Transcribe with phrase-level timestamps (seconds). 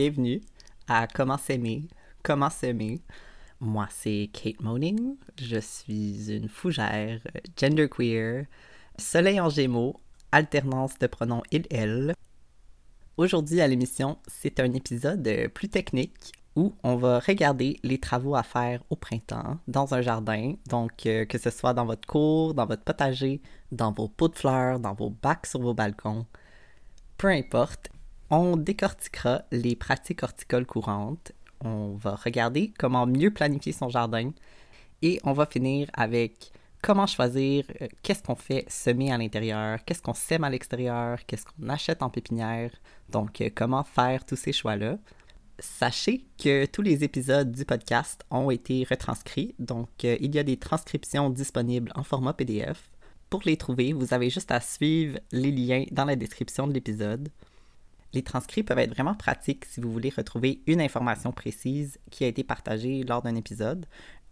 [0.00, 0.40] Bienvenue
[0.88, 1.86] à Comment s'aimer,
[2.22, 3.02] comment s'aimer.
[3.60, 5.16] Moi, c'est Kate Moning.
[5.38, 7.20] Je suis une fougère,
[7.60, 8.46] genderqueer,
[8.96, 10.00] soleil en gémeaux,
[10.32, 12.14] alternance de pronoms il-elle.
[13.18, 18.42] Aujourd'hui à l'émission, c'est un épisode plus technique où on va regarder les travaux à
[18.42, 20.54] faire au printemps dans un jardin.
[20.70, 24.38] Donc, euh, que ce soit dans votre cour, dans votre potager, dans vos pots de
[24.38, 26.24] fleurs, dans vos bacs sur vos balcons,
[27.18, 27.90] peu importe.
[28.30, 31.32] On décortiquera les pratiques horticoles courantes.
[31.64, 34.30] On va regarder comment mieux planifier son jardin.
[35.02, 40.02] Et on va finir avec comment choisir euh, qu'est-ce qu'on fait semer à l'intérieur, qu'est-ce
[40.02, 42.70] qu'on sème à l'extérieur, qu'est-ce qu'on achète en pépinière.
[43.08, 44.98] Donc, euh, comment faire tous ces choix-là.
[45.58, 50.42] Sachez que tous les épisodes du podcast ont été retranscrits, donc euh, il y a
[50.42, 52.90] des transcriptions disponibles en format PDF.
[53.28, 57.28] Pour les trouver, vous avez juste à suivre les liens dans la description de l'épisode.
[58.12, 62.26] Les transcrits peuvent être vraiment pratiques si vous voulez retrouver une information précise qui a
[62.26, 63.86] été partagée lors d'un épisode.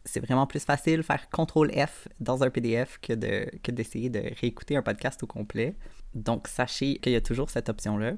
[0.04, 4.22] C'est vraiment plus facile faire CTRL F dans un PDF que, de, que d'essayer de
[4.40, 5.76] réécouter un podcast au complet.
[6.14, 8.14] Donc sachez qu'il y a toujours cette option-là.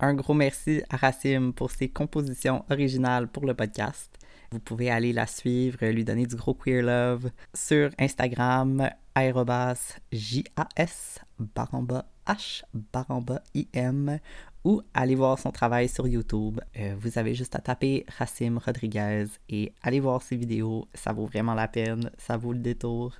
[0.00, 4.18] Un gros merci à Racim pour ses compositions originales pour le podcast.
[4.50, 11.20] Vous pouvez aller la suivre, lui donner du gros queer love sur Instagram, aérobas J-A-S,
[11.38, 14.18] baramba H, baramba I-M,
[14.64, 16.60] ou aller voir son travail sur YouTube.
[16.78, 20.88] Euh, vous avez juste à taper Racim Rodriguez et aller voir ses vidéos.
[20.94, 23.14] Ça vaut vraiment la peine, ça vaut le détour.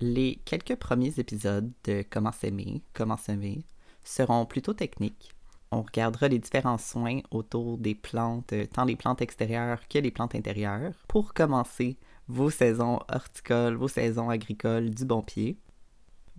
[0.00, 3.64] Les quelques premiers épisodes de Comment s'aimer, Comment s'aimer
[4.04, 5.32] seront plutôt techniques
[5.72, 10.10] on regardera les différents soins autour des plantes, euh, tant les plantes extérieures que les
[10.10, 11.96] plantes intérieures, pour commencer
[12.28, 15.58] vos saisons horticoles, vos saisons agricoles du bon pied.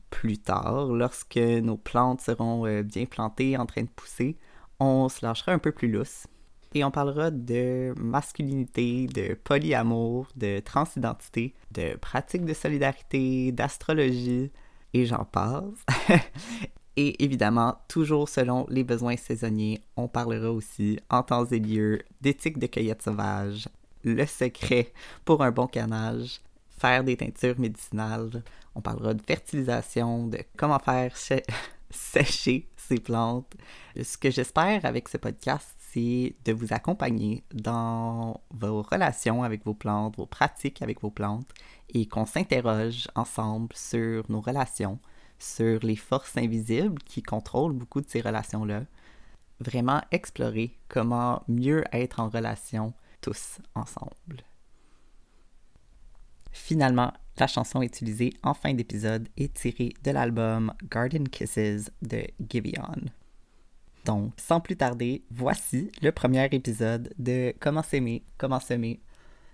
[0.10, 4.38] Plus tard, lorsque nos plantes seront euh, bien plantées, en train de pousser,
[4.80, 6.28] on se lâchera un peu plus lousse.
[6.74, 14.52] Et on parlera de masculinité, de polyamour, de transidentité, de pratiques de solidarité, d'astrologie,
[14.94, 15.86] et j'en passe.
[17.00, 22.58] Et évidemment, toujours selon les besoins saisonniers, on parlera aussi en temps et lieu d'éthique
[22.58, 23.70] de cueillette sauvage,
[24.04, 24.92] le secret
[25.24, 26.42] pour un bon canage,
[26.80, 28.44] faire des teintures médicinales,
[28.78, 31.12] on parlera de fertilisation, de comment faire
[31.90, 33.52] sécher ces plantes.
[34.02, 39.74] Ce que j'espère avec ce podcast, c'est de vous accompagner dans vos relations avec vos
[39.74, 41.50] plantes, vos pratiques avec vos plantes,
[41.90, 45.00] et qu'on s'interroge ensemble sur nos relations,
[45.40, 48.84] sur les forces invisibles qui contrôlent beaucoup de ces relations-là.
[49.60, 54.44] Vraiment explorer comment mieux être en relation tous ensemble.
[56.52, 63.10] Finalement, la chanson utilisée en fin d'épisode est tirée de l'album Garden Kisses de Giveon.
[64.06, 69.02] Donc, sans plus tarder, voici le premier épisode de Comment s'aimer, comment semer.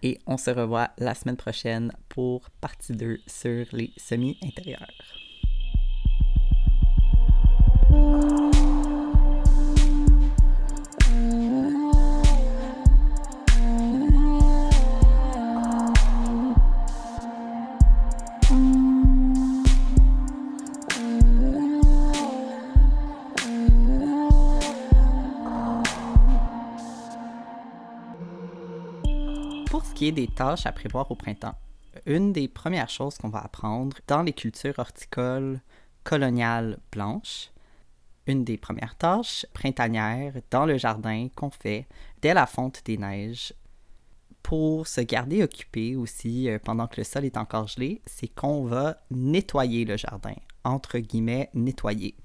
[0.04, 4.88] Et on se revoit la semaine prochaine pour partie 2 sur les semis intérieurs.
[30.12, 31.56] Des tâches à prévoir au printemps,
[32.06, 35.62] une des premières choses qu'on va apprendre dans les cultures horticoles
[36.04, 37.52] coloniales blanches,
[38.28, 41.88] une des premières tâches printanières dans le jardin qu'on fait
[42.22, 43.54] dès la fonte des neiges
[44.44, 48.66] pour se garder occupé aussi euh, pendant que le sol est encore gelé, c'est qu'on
[48.66, 50.36] va nettoyer le jardin,
[50.66, 52.16] entre guillemets, nettoyer.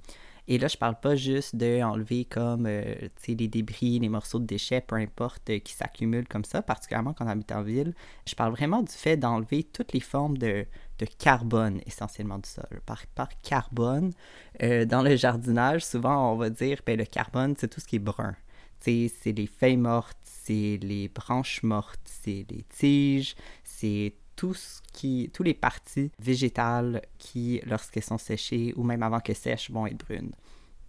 [0.51, 2.95] Et là, je parle pas juste d'enlever comme euh,
[3.29, 7.27] les débris, les morceaux de déchets, peu importe, euh, qui s'accumulent comme ça, particulièrement quand
[7.27, 7.95] on habite en ville.
[8.27, 10.65] Je parle vraiment du fait d'enlever toutes les formes de,
[10.99, 12.81] de carbone essentiellement du sol.
[12.87, 14.15] Par, par carbone,
[14.63, 17.97] euh, dans le jardinage, souvent on va dire ben, le carbone, c'est tout ce qui
[17.97, 18.35] est brun.
[18.81, 23.35] C'est les feuilles mortes, c'est les branches mortes, c'est les tiges,
[23.65, 29.87] c'est tous les parties végétales qui, lorsqu'elles sont séchées ou même avant qu'elles sèchent, vont
[29.87, 30.33] être brunes.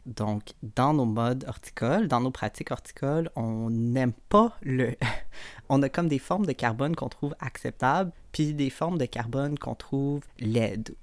[0.05, 4.95] Donc, dans nos modes horticoles, dans nos pratiques horticoles, on n'aime pas le.
[5.69, 9.57] on a comme des formes de carbone qu'on trouve acceptables, puis des formes de carbone
[9.57, 10.95] qu'on trouve laides.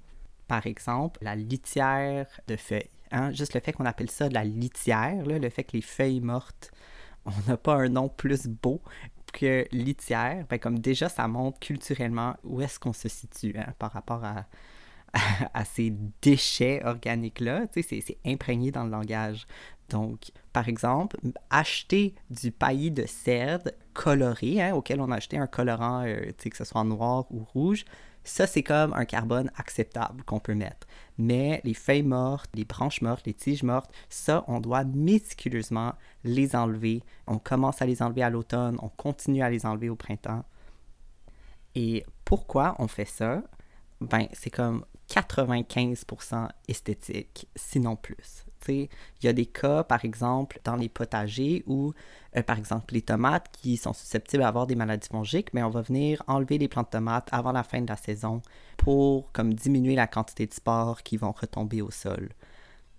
[0.47, 2.89] Par exemple, la litière de feuilles.
[3.11, 3.31] Hein?
[3.31, 6.71] Juste le fait qu'on appelle ça de la litière, le fait que les feuilles mortes,
[7.25, 8.81] on n'a pas un nom plus beau
[9.31, 10.45] que litière.
[10.49, 14.45] Ben, comme déjà, ça montre culturellement où est-ce qu'on se situe hein, par rapport à,
[15.53, 17.65] à, ces déchets organiques-là.
[17.73, 19.47] C'est imprégné dans le langage.
[19.89, 21.17] Donc, par exemple,
[21.49, 26.57] acheter du paillis de cerde coloré, hein, auquel on a acheté un colorant, euh, que
[26.57, 27.85] ce soit noir ou rouge,
[28.27, 30.87] ça, c'est comme un carbone acceptable qu'on peut mettre.
[31.17, 35.93] Mais les feuilles mortes, les branches mortes, les tiges mortes, ça, on doit méticuleusement
[36.23, 37.03] les enlever.
[37.25, 40.43] On commence à les enlever à l'automne, on continue à les enlever au printemps.
[41.75, 43.43] Et pourquoi on fait ça?
[44.01, 48.46] Ben, c'est comme 95% esthétique, sinon plus.
[48.73, 51.93] Il y a des cas, par exemple, dans les potagers où,
[52.35, 55.81] euh, par exemple, les tomates qui sont susceptibles d'avoir des maladies fongiques, mais on va
[55.81, 58.41] venir enlever les plantes tomates avant la fin de la saison
[58.77, 62.29] pour comme diminuer la quantité de spores qui vont retomber au sol.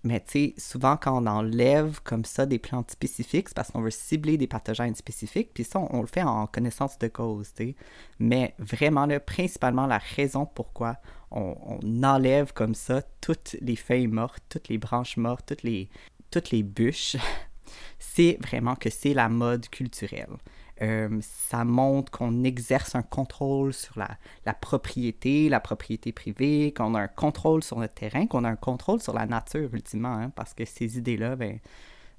[0.03, 3.81] Mais tu sais, souvent quand on enlève comme ça des plantes spécifiques, c'est parce qu'on
[3.81, 7.65] veut cibler des pathogènes spécifiques, puis ça, on, le fait en connaissance de cause, tu
[7.65, 7.75] sais.
[8.17, 10.97] Mais vraiment, là, principalement, la raison pourquoi
[11.31, 15.89] on, enlève comme ça toutes les feuilles mortes, toutes les branches mortes, toutes les,
[16.31, 17.17] toutes les bûches,
[17.99, 20.37] c'est vraiment que c'est la mode culturelle.
[20.81, 27.01] Euh, ça montre qu'on exerce un contrôle sur la, propriété, la propriété privée, qu'on a
[27.01, 30.53] un contrôle sur notre terrain, qu'on a un contrôle sur la nature, ultimement, hein, parce
[30.53, 31.59] que ces idées-là, ben,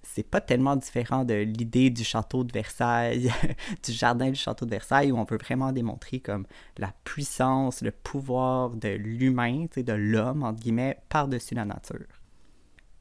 [0.03, 3.33] c'est pas tellement différent de l'idée du château de Versailles,
[3.85, 6.47] du jardin du château de Versailles, où on peut vraiment démontrer comme
[6.79, 12.20] la puissance, le pouvoir de l'humain, de l'homme, entre guillemets, par-dessus la nature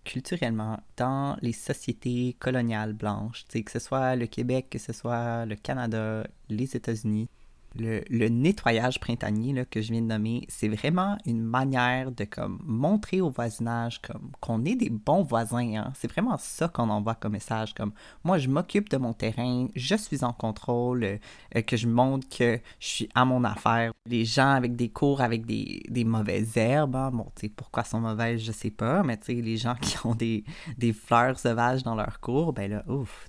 [0.04, 5.56] culturellement dans les sociétés coloniales blanches, que ce soit le Québec, que ce soit le
[5.56, 7.30] Canada, les États-Unis,
[7.75, 13.21] le, nettoyage printanier que je viens de nommer, c'est vraiment une manière de comme, montrer
[13.21, 15.75] au voisinage comme, qu'on est des bons voisins.
[15.75, 15.94] Hein.
[15.95, 17.74] C'est vraiment ça qu'on envoie comme message.
[17.74, 17.92] Comme,
[18.24, 22.60] moi, je m'occupe de mon terrain, je suis en contrôle, euh, que je montre que
[22.80, 23.92] je suis à mon affaire.
[24.06, 28.51] Les gens avec des cours avec des, mauvaises herbes, hein, bon, pourquoi sont mauvaises, je
[28.51, 30.44] sais pas, mais tu les gens qui ont des,
[30.77, 33.27] des fleurs sauvages dans leur cours, ben là, ouf,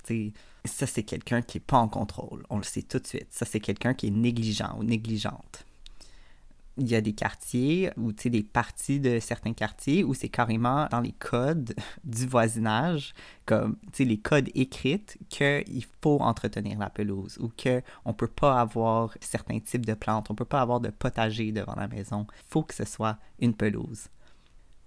[0.65, 2.45] ça, c'est quelqu'un qui n'est pas en contrôle.
[2.51, 3.29] On le sait tout de suite.
[3.31, 5.65] Ça, c'est quelqu'un qui est négligent ou négligente.
[6.77, 11.01] Il y a des quartiers ou des parties de certains quartiers où c'est carrément dans
[11.01, 11.75] les codes
[12.05, 13.13] du voisinage,
[13.45, 19.15] comme les codes écrits, qu'il faut entretenir la pelouse ou qu'on ne peut pas avoir
[19.21, 22.27] certains types de plantes, on ne peut pas avoir de potager devant la maison.
[22.31, 24.09] Il faut que ce soit une pelouse.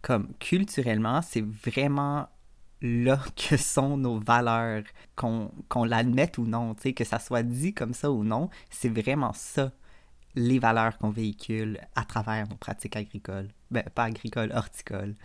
[0.01, 2.27] Comme culturellement, c'est vraiment
[2.83, 4.83] là que sont nos valeurs,
[5.15, 9.71] qu'on l'admette ou non, que ça soit dit comme ça ou non, c'est vraiment ça,
[10.35, 13.49] les valeurs qu'on véhicule à travers nos pratiques agricoles.
[13.71, 15.15] Ben, pas agricoles, horticoles.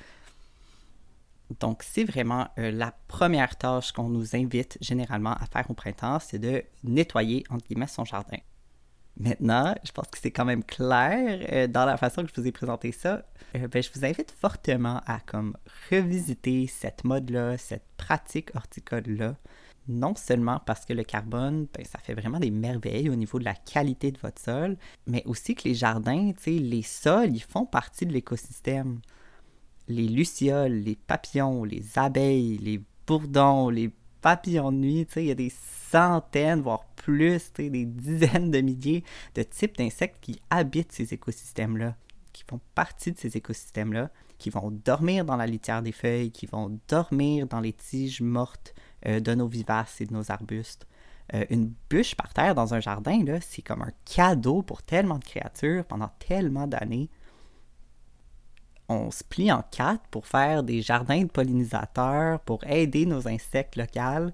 [1.60, 6.18] Donc, c'est vraiment euh, la première tâche qu'on nous invite généralement à faire au printemps,
[6.20, 8.36] c'est de nettoyer, entre guillemets, son jardin.
[9.18, 12.46] Maintenant, je pense que c'est quand même clair euh, dans la façon que je vous
[12.46, 13.24] ai présenté ça.
[13.56, 15.56] Euh, ben, je vous invite fortement à comme
[15.90, 19.34] revisiter cette mode-là, cette pratique horticole-là.
[19.88, 23.44] Non seulement parce que le carbone, ben, ça fait vraiment des merveilles au niveau de
[23.44, 24.76] la qualité de votre sol,
[25.08, 29.00] mais aussi que les jardins, les sols, ils font partie de l'écosystème.
[29.88, 35.34] Les lucioles, les papillons, les abeilles, les bourdons, les papillons de nuit, il y a
[35.34, 35.52] des
[35.90, 41.96] centaines, voire plus, des dizaines de milliers de types d'insectes qui habitent ces écosystèmes-là,
[42.32, 46.46] qui font partie de ces écosystèmes-là, qui vont dormir dans la litière des feuilles, qui
[46.46, 48.74] vont dormir dans les tiges mortes
[49.06, 50.86] euh, de nos vivaces et de nos arbustes.
[51.34, 55.24] Euh, une bûche par terre dans un jardin, c'est comme un cadeau pour tellement de
[55.24, 57.10] créatures pendant tellement d'années
[58.88, 63.76] on se plie en quatre pour faire des jardins de pollinisateurs, pour aider nos insectes
[63.76, 64.32] locaux.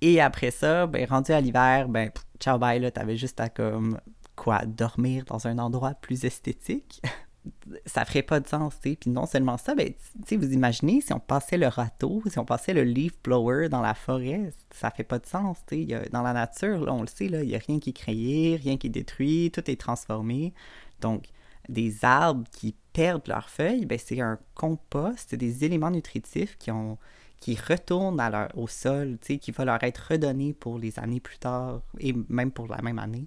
[0.00, 4.00] Et après ça, ben, rendu à l'hiver, ben, ciao bye, là, t'avais juste à comme,
[4.34, 7.02] quoi, dormir dans un endroit plus esthétique.
[7.86, 8.96] ça ferait pas de sens, tu.
[8.96, 9.92] Puis non seulement ça, ben,
[10.26, 13.82] tu vous imaginez, si on passait le râteau, si on passait le leaf blower dans
[13.82, 15.86] la forêt, ça fait pas de sens, tu.
[16.10, 18.76] Dans la nature, là, on le sait, il y a rien qui est créé, rien
[18.76, 20.54] qui est détruit, tout est transformé.
[21.00, 21.28] Donc,
[21.68, 26.70] des arbres qui perdent leurs feuilles, ben c'est un compost, c'est des éléments nutritifs qui,
[26.70, 26.98] ont,
[27.40, 28.20] qui retournent
[28.54, 32.68] au sol, qui va leur être redonné pour les années plus tard et même pour
[32.68, 33.26] la même année.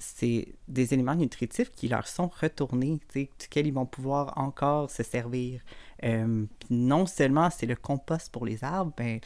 [0.00, 5.60] C'est des éléments nutritifs qui leur sont retournés, duquel ils vont pouvoir encore se servir.
[6.02, 9.20] Euh, non seulement c'est le compost pour les arbres, ben,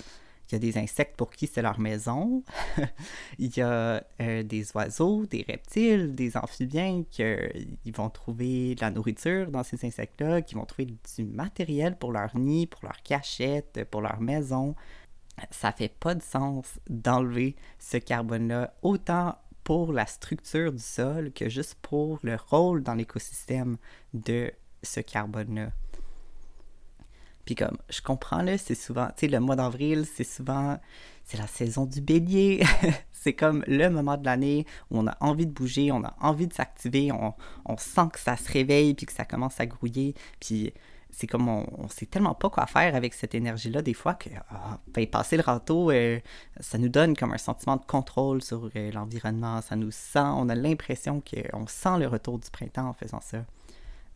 [0.52, 2.42] il y a des insectes pour qui c'est leur maison.
[3.38, 8.90] il y a euh, des oiseaux, des reptiles, des amphibiens qui vont trouver de la
[8.90, 13.84] nourriture dans ces insectes-là, qui vont trouver du matériel pour leur nid, pour leur cachette,
[13.90, 14.74] pour leur maison.
[15.50, 21.48] Ça fait pas de sens d'enlever ce carbone-là, autant pour la structure du sol que
[21.48, 23.78] juste pour le rôle dans l'écosystème
[24.12, 25.70] de ce carbone-là.
[27.44, 30.78] Puis comme, je comprends, là, c'est souvent, tu sais, le mois d'avril, c'est souvent,
[31.24, 32.62] c'est la saison du bélier.
[33.12, 36.46] c'est comme le moment de l'année où on a envie de bouger, on a envie
[36.46, 37.34] de s'activer, on,
[37.64, 40.14] on, sent que ça se réveille, puis que ça commence à grouiller.
[40.40, 40.72] Puis
[41.12, 44.30] c'est comme, on, sait tellement pas quoi faire avec cette énergie-là, des fois, que
[44.88, 46.18] ben, passer le râteau, euh,
[46.58, 49.60] ça nous donne comme un sentiment de contrôle sur euh, l'environnement.
[49.60, 53.44] Ça nous sent, on a l'impression qu'on sent le retour du printemps en faisant ça.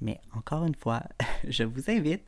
[0.00, 1.02] Mais encore une fois,
[1.48, 2.24] je vous invite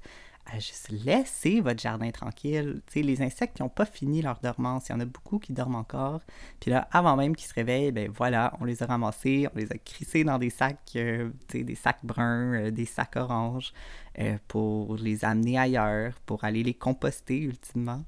[0.51, 2.81] à juste laisser votre jardin tranquille.
[2.89, 5.53] sais, les insectes qui n'ont pas fini leur dormance, il y en a beaucoup qui
[5.53, 6.21] dorment encore.
[6.61, 9.71] Puis là, avant même qu'ils se réveillent, ben voilà, on les a ramassés, on les
[9.73, 13.73] a crissés dans des sacs, euh, des sacs bruns, euh, des sacs oranges,
[14.19, 18.05] euh, pour les amener ailleurs, pour aller les composter ultimement.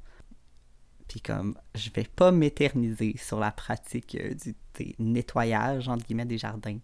[1.08, 4.54] Puis comme, je vais pas m'éterniser sur la pratique du
[4.98, 6.78] nettoyage, entre guillemets, des jardins.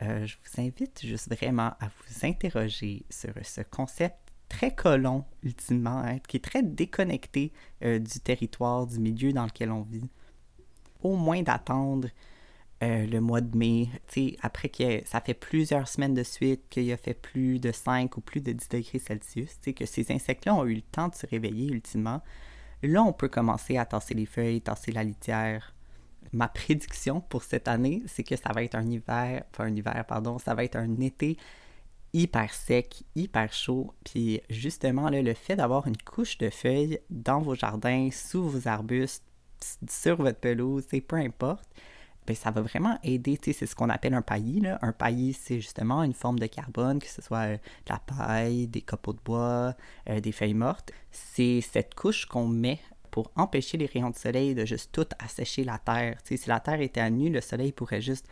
[0.00, 6.18] je vous invite juste vraiment à vous interroger sur ce concept très colon, ultimement, hein,
[6.28, 7.52] qui est très déconnecté
[7.82, 10.10] euh, du territoire, du milieu dans lequel on vit.
[11.02, 12.08] Au moins d'attendre
[12.82, 13.88] euh, le mois de mai,
[14.42, 18.20] après que ça fait plusieurs semaines de suite qu'il a fait plus de 5 ou
[18.20, 21.72] plus de 10 degrés Celsius, que ces insectes-là ont eu le temps de se réveiller
[21.72, 22.20] ultimement.
[22.82, 25.74] Là, on peut commencer à tasser les feuilles, tasser la litière.
[26.32, 30.04] Ma prédiction pour cette année, c'est que ça va être un hiver, enfin un hiver,
[30.06, 31.36] pardon, ça va être un été
[32.12, 33.94] hyper sec, hyper chaud.
[34.04, 38.68] Puis justement, là, le fait d'avoir une couche de feuilles dans vos jardins, sous vos
[38.68, 39.24] arbustes,
[39.88, 41.68] sur votre pelouse, peu importe,
[42.26, 43.38] ben, ça va vraiment aider.
[43.42, 44.62] C'est ce qu'on appelle un paillis.
[44.82, 48.66] Un paillis, c'est justement une forme de carbone, que ce soit euh, de la paille,
[48.66, 49.74] des copeaux de bois,
[50.08, 50.92] euh, des feuilles mortes.
[51.10, 55.64] C'est cette couche qu'on met pour empêcher les rayons de soleil de juste tout assécher
[55.64, 56.18] la terre.
[56.24, 58.26] si la terre était à nu, le soleil pourrait juste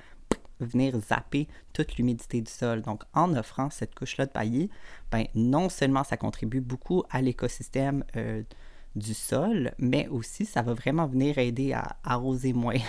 [0.61, 2.83] venir zapper toute l'humidité du sol.
[2.83, 4.71] Donc, en offrant cette couche-là de paillis,
[5.11, 8.43] ben, non seulement ça contribue beaucoup à l'écosystème euh,
[8.97, 12.79] du sol, mais aussi ça va vraiment venir aider à arroser moins.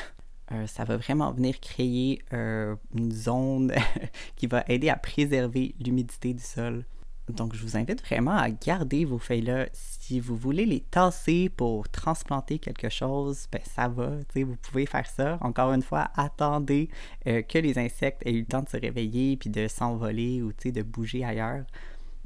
[0.52, 3.72] Euh, ça va vraiment venir créer euh, une zone
[4.36, 6.86] qui va aider à préserver l'humidité du sol.
[7.30, 9.68] Donc, je vous invite vraiment à garder vos feuilles-là.
[9.74, 15.08] Si vous voulez les tasser pour transplanter quelque chose, ben ça va, vous pouvez faire
[15.08, 15.38] ça.
[15.42, 16.90] Encore une fois, attendez
[17.28, 20.52] euh, que les insectes aient eu le temps de se réveiller puis de s'envoler ou
[20.52, 21.66] de bouger ailleurs.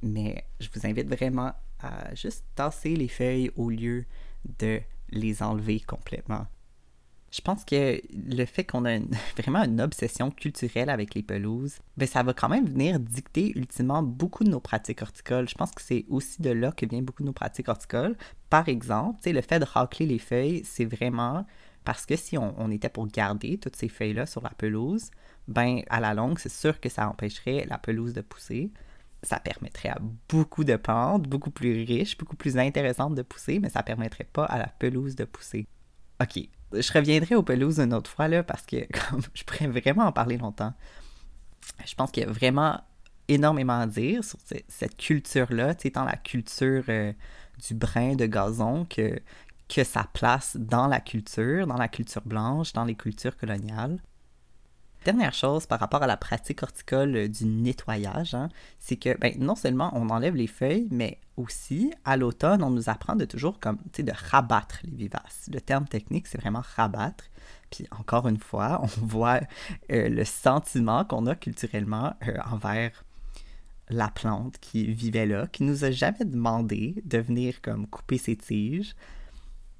[0.01, 4.05] Mais je vous invite vraiment à juste tasser les feuilles au lieu
[4.59, 4.79] de
[5.09, 6.47] les enlever complètement.
[7.33, 8.99] Je pense que le fait qu'on a
[9.37, 14.03] vraiment une obsession culturelle avec les pelouses, ben ça va quand même venir dicter ultimement
[14.03, 15.49] beaucoup de nos pratiques horticoles.
[15.49, 18.15] Je pense que c'est aussi de là que viennent beaucoup de nos pratiques horticoles.
[18.51, 21.43] Par exemple, le fait de racler les feuilles, c'est vraiment
[21.83, 25.09] parce que si on, était pour garder toutes ces feuilles-là sur la pelouse,
[25.47, 28.71] ben à la longue, c'est sûr que ça empêcherait la pelouse de pousser.
[29.23, 29.97] Ça permettrait à
[30.29, 34.45] beaucoup de plantes, beaucoup plus riches, beaucoup plus intéressantes de pousser, mais ça permettrait pas
[34.45, 35.67] à la pelouse de pousser.
[36.21, 38.77] OK, je reviendrai aux pelouses une autre fois, parce que
[39.33, 40.73] je pourrais vraiment en parler longtemps.
[41.85, 42.81] Je pense qu'il y a vraiment
[43.27, 47.13] énormément à dire sur cette culture-là, tu sais, dans la culture euh,
[47.67, 49.19] du brin de gazon que,
[49.69, 53.99] que ça place dans la culture, dans la culture blanche, dans les cultures coloniales.
[55.05, 58.47] Dernière chose par rapport à la pratique horticole euh, du nettoyage, hein,
[58.79, 62.89] c'est que ben, non seulement on enlève les feuilles, mais aussi à l'automne, on nous
[62.89, 65.49] apprend de toujours comme de rabattre les vivaces.
[65.51, 67.25] Le terme technique, c'est vraiment rabattre.
[67.69, 69.41] Puis encore une fois, on voit
[69.91, 73.03] euh, le sentiment qu'on a culturellement euh, envers
[73.89, 78.37] la plante qui vivait là, qui nous a jamais demandé de venir comme couper ses
[78.37, 78.95] tiges,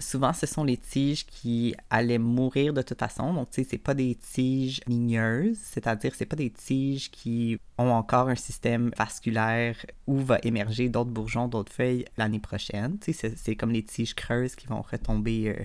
[0.04, 3.34] souvent, ce sont les tiges qui allaient mourir de toute façon.
[3.34, 7.92] Donc, tu sais, c'est pas des tiges ligneuses, c'est-à-dire, c'est pas des tiges qui ont
[7.92, 9.76] encore un système vasculaire
[10.08, 13.00] où va émerger d'autres bourgeons, d'autres feuilles l'année prochaine.
[13.00, 15.64] Tu sais, c'est comme les tiges creuses qui vont retomber, euh,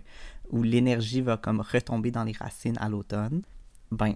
[0.51, 3.43] où l'énergie va comme retomber dans les racines à l'automne.
[3.91, 4.15] Ben,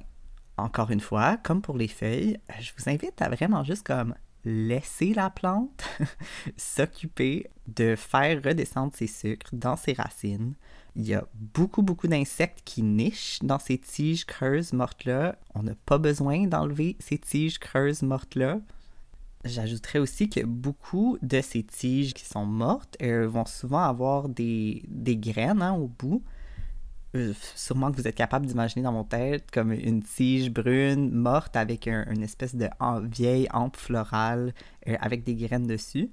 [0.56, 5.14] encore une fois, comme pour les feuilles, je vous invite à vraiment juste comme laisser
[5.14, 5.84] la plante
[6.56, 10.54] s'occuper de faire redescendre ses sucres dans ses racines.
[10.94, 15.36] Il y a beaucoup, beaucoup d'insectes qui nichent dans ces tiges creuses mortes-là.
[15.54, 18.60] On n'a pas besoin d'enlever ces tiges creuses mortes-là.
[19.44, 25.16] J'ajouterais aussi que beaucoup de ces tiges qui sont mortes vont souvent avoir des, des
[25.16, 26.22] graines hein, au bout.
[27.14, 31.56] Euh, sûrement que vous êtes capable d'imaginer dans mon tête comme une tige brune morte
[31.56, 32.70] avec une espèce de
[33.02, 34.54] vieille hampe florale
[34.88, 36.10] euh, avec des graines dessus.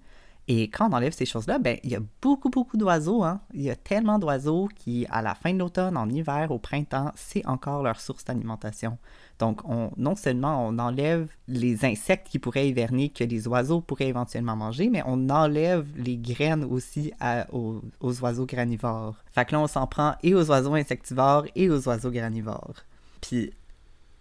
[0.50, 3.24] Et quand on enlève ces choses-là, ben, il y a beaucoup, beaucoup d'oiseaux.
[3.24, 3.40] Hein?
[3.54, 7.12] Il y a tellement d'oiseaux qui, à la fin de l'automne, en hiver, au printemps,
[7.16, 8.98] c'est encore leur source d'alimentation.
[9.40, 14.08] Donc, on, non seulement on enlève les insectes qui pourraient hiverner, que les oiseaux pourraient
[14.08, 17.14] éventuellement manger, mais on enlève les graines aussi
[17.54, 19.16] aux, aux, oiseaux granivores.
[19.32, 22.84] Fait que là, on s'en prend et aux oiseaux insectivores et aux oiseaux granivores.
[23.22, 23.54] Puis,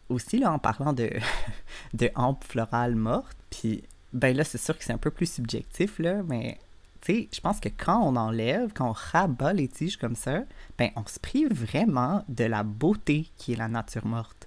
[0.09, 1.11] aussi, là, en parlant de,
[1.95, 3.83] de hampes florales mortes, puis
[4.13, 6.59] ben là, c'est sûr que c'est un peu plus subjectif, là, mais
[7.01, 10.43] tu sais, je pense que quand on enlève, quand on rabat les tiges comme ça,
[10.79, 14.38] ben on se prive vraiment de la beauté qui est la nature morte.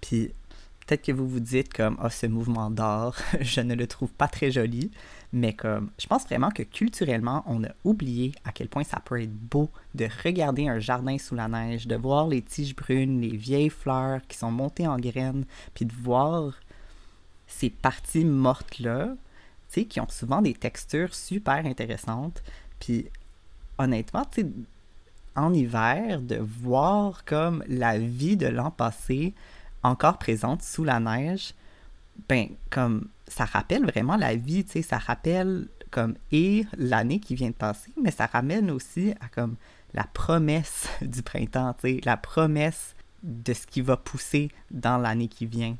[0.00, 0.32] Puis
[0.80, 4.28] peut-être que vous vous dites comme ah ce mouvement d'art, je ne le trouve pas
[4.28, 4.90] très joli,
[5.32, 9.20] mais comme je pense vraiment que culturellement on a oublié à quel point ça peut
[9.22, 13.36] être beau de regarder un jardin sous la neige, de voir les tiges brunes, les
[13.36, 16.54] vieilles fleurs qui sont montées en graines, puis de voir
[17.48, 19.14] ces parties mortes-là,
[19.70, 22.42] tu sais, qui ont souvent des textures super intéressantes.
[22.78, 23.06] Puis,
[23.78, 24.48] honnêtement, tu sais,
[25.34, 29.34] en hiver, de voir comme la vie de l'an passé
[29.82, 31.54] encore présente sous la neige,
[32.28, 37.34] ben, comme, ça rappelle vraiment la vie, tu sais, ça rappelle comme, et l'année qui
[37.34, 39.56] vient de passer, mais ça ramène aussi à comme
[39.94, 45.28] la promesse du printemps, tu sais, la promesse de ce qui va pousser dans l'année
[45.28, 45.76] qui vient.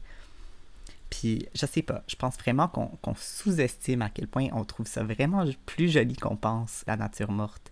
[1.11, 5.03] Puis, je sais pas, je pense vraiment qu'on sous-estime à quel point on trouve ça
[5.03, 7.71] vraiment plus joli qu'on pense, la nature morte.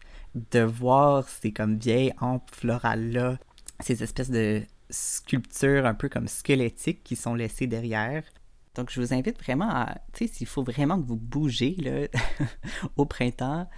[0.52, 3.38] De voir ces comme vieilles hampes florales-là,
[3.80, 8.24] ces espèces de sculptures un peu comme squelettiques qui sont laissées derrière.
[8.74, 12.08] Donc, je vous invite vraiment à, tu sais, s'il faut vraiment que vous bougez là,
[12.96, 13.68] au printemps,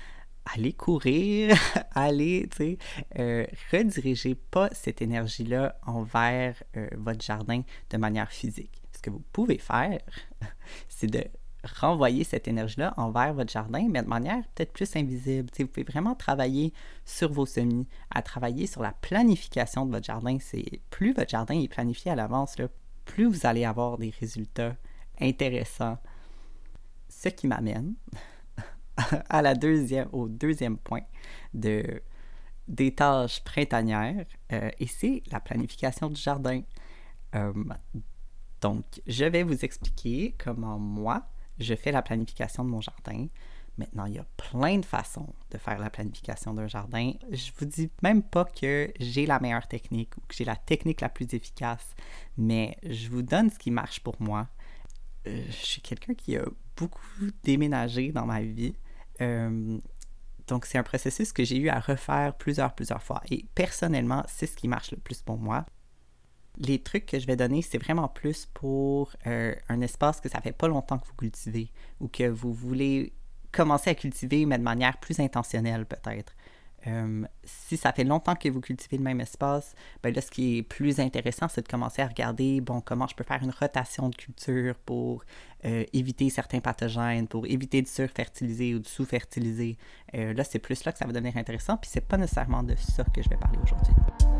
[0.55, 1.57] allez courir,
[1.93, 2.79] allez, tu sais,
[3.19, 9.23] euh, rediriger pas cette énergie-là envers euh, votre jardin de manière physique ce que vous
[9.33, 10.01] pouvez faire,
[10.89, 11.25] c'est de
[11.65, 15.51] renvoyer cette énergie-là envers votre jardin, mais de manière peut-être plus invisible.
[15.59, 16.73] vous pouvez vraiment travailler
[17.05, 20.39] sur vos semis, à travailler sur la planification de votre jardin.
[20.41, 22.57] C'est plus votre jardin est planifié à l'avance,
[23.05, 24.77] plus vous allez avoir des résultats
[25.21, 25.99] intéressants.
[27.09, 27.95] Ce qui m'amène
[29.29, 31.03] à la deuxième, au deuxième point
[31.55, 32.03] de,
[32.69, 36.63] des tâches printanières, euh, et c'est la planification du jardin.
[37.35, 37.53] Euh,
[38.61, 41.27] donc, je vais vous expliquer comment moi,
[41.59, 43.27] je fais la planification de mon jardin.
[43.77, 47.13] Maintenant, il y a plein de façons de faire la planification d'un jardin.
[47.31, 51.01] Je vous dis même pas que j'ai la meilleure technique ou que j'ai la technique
[51.01, 51.95] la plus efficace,
[52.37, 54.49] mais je vous donne ce qui marche pour moi.
[55.29, 56.45] Euh, je suis quelqu'un qui a
[56.77, 57.07] beaucoup
[57.45, 58.75] déménagé dans ma vie.
[59.21, 59.79] Euh,
[60.49, 63.21] donc, c'est un processus que j'ai eu à refaire plusieurs, plusieurs fois.
[63.31, 65.67] Et personnellement, c'est ce qui marche le plus pour moi
[66.59, 70.41] les trucs que je vais donner, c'est vraiment plus pour euh, un espace que ça
[70.41, 73.13] fait pas longtemps que vous cultivez ou que vous voulez
[73.53, 76.35] commencer à cultiver, mais de manière plus intentionnelle peut-être.
[76.87, 80.59] Euh, si ça fait longtemps que vous cultivez le même espace, ben là, ce qui
[80.59, 84.09] est plus intéressant, c'est de commencer à regarder, bon, comment je peux faire une rotation
[84.09, 85.25] de culture pour
[85.65, 89.77] euh, éviter certains pathogènes, pour éviter de surfertiliser ou de sous-fertiliser.
[90.13, 93.05] là, c'est plus là que ça va devenir intéressant, puis c'est pas nécessairement de ça
[93.05, 94.38] que je vais parler aujourd'hui.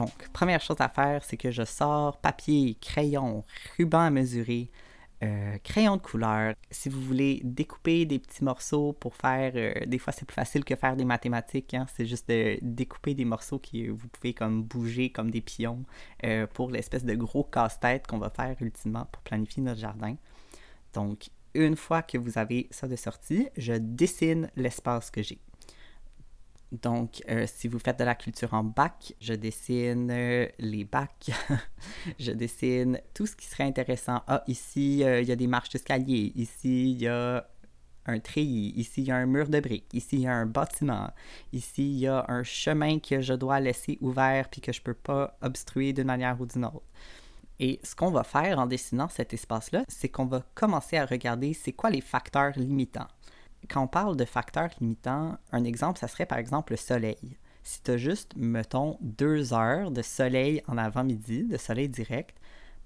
[0.00, 3.44] Donc, première chose à faire, c'est que je sors papier, crayon,
[3.76, 4.70] ruban à mesurer,
[5.22, 6.54] euh, crayon de couleur.
[6.70, 10.64] Si vous voulez découper des petits morceaux pour faire, euh, des fois c'est plus facile
[10.64, 11.74] que faire des mathématiques.
[11.74, 11.84] Hein.
[11.94, 15.84] c'est juste de découper des morceaux que vous pouvez comme bouger comme des pions
[16.24, 20.16] euh, pour l'espèce de gros casse-tête qu'on va faire ultimement pour planifier notre jardin.
[20.94, 25.42] Donc, une fois que vous avez ça de sortie, je dessine l'espace que j'ai.
[26.72, 31.30] Donc, euh, si vous faites de la culture en bac, je dessine euh, les bacs,
[32.18, 34.22] je dessine tout ce qui serait intéressant.
[34.28, 37.48] Ah, ici, euh, il y a des marches d'escalier, ici, il y a
[38.06, 40.46] un treillis, ici, il y a un mur de briques, ici, il y a un
[40.46, 41.10] bâtiment,
[41.52, 44.94] ici, il y a un chemin que je dois laisser ouvert puis que je peux
[44.94, 46.86] pas obstruer d'une manière ou d'une autre.
[47.58, 51.52] Et ce qu'on va faire en dessinant cet espace-là, c'est qu'on va commencer à regarder
[51.52, 53.08] c'est quoi les facteurs limitants
[53.70, 57.38] quand on parle de facteurs limitants, un exemple, ça serait par exemple le soleil.
[57.62, 62.36] Si tu as juste, mettons, deux heures de soleil en avant-midi, de soleil direct,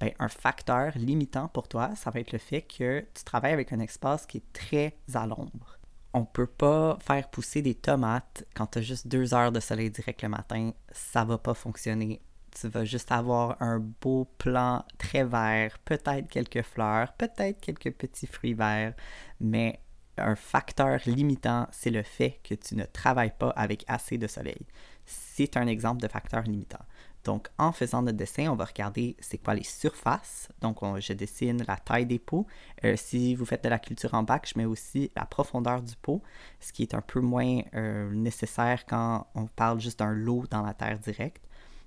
[0.00, 3.72] ben, un facteur limitant pour toi, ça va être le fait que tu travailles avec
[3.72, 5.78] un espace qui est très à l'ombre.
[6.12, 9.60] On ne peut pas faire pousser des tomates quand tu as juste deux heures de
[9.60, 10.72] soleil direct le matin.
[10.92, 12.20] Ça va pas fonctionner.
[12.50, 18.28] Tu vas juste avoir un beau plan très vert, peut-être quelques fleurs, peut-être quelques petits
[18.28, 18.94] fruits verts,
[19.40, 19.80] mais
[20.18, 24.66] un facteur limitant, c'est le fait que tu ne travailles pas avec assez de soleil.
[25.06, 26.84] C'est un exemple de facteur limitant.
[27.24, 30.48] Donc, en faisant notre dessin, on va regarder c'est quoi les surfaces.
[30.60, 32.46] Donc, je dessine la taille des pots.
[32.84, 35.96] Euh, si vous faites de la culture en bac, je mets aussi la profondeur du
[35.96, 36.22] pot,
[36.60, 40.62] ce qui est un peu moins euh, nécessaire quand on parle juste d'un lot dans
[40.62, 41.42] la terre directe.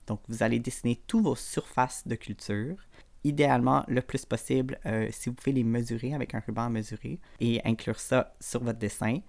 [0.07, 2.77] Donc, vous allez dessiner tous vos surfaces de culture.
[3.23, 7.19] Idéalement, le plus possible, euh, si vous pouvez les mesurer avec un ruban à mesurer
[7.39, 9.19] et inclure ça sur votre dessin.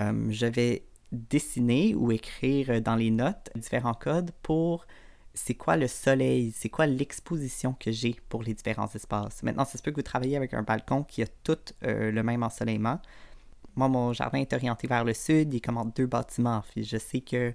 [0.00, 4.86] je vais dessiner ou écrire dans les notes différents codes pour
[5.36, 9.42] c'est quoi le soleil, c'est quoi l'exposition que j'ai pour les différents espaces.
[9.42, 12.22] Maintenant, c'est se peut que vous travaillez avec un balcon qui a tout euh, le
[12.22, 13.00] même ensoleillement.
[13.76, 16.64] Moi, mon jardin est orienté vers le sud, il commande deux bâtiments.
[16.72, 17.52] Puis je sais que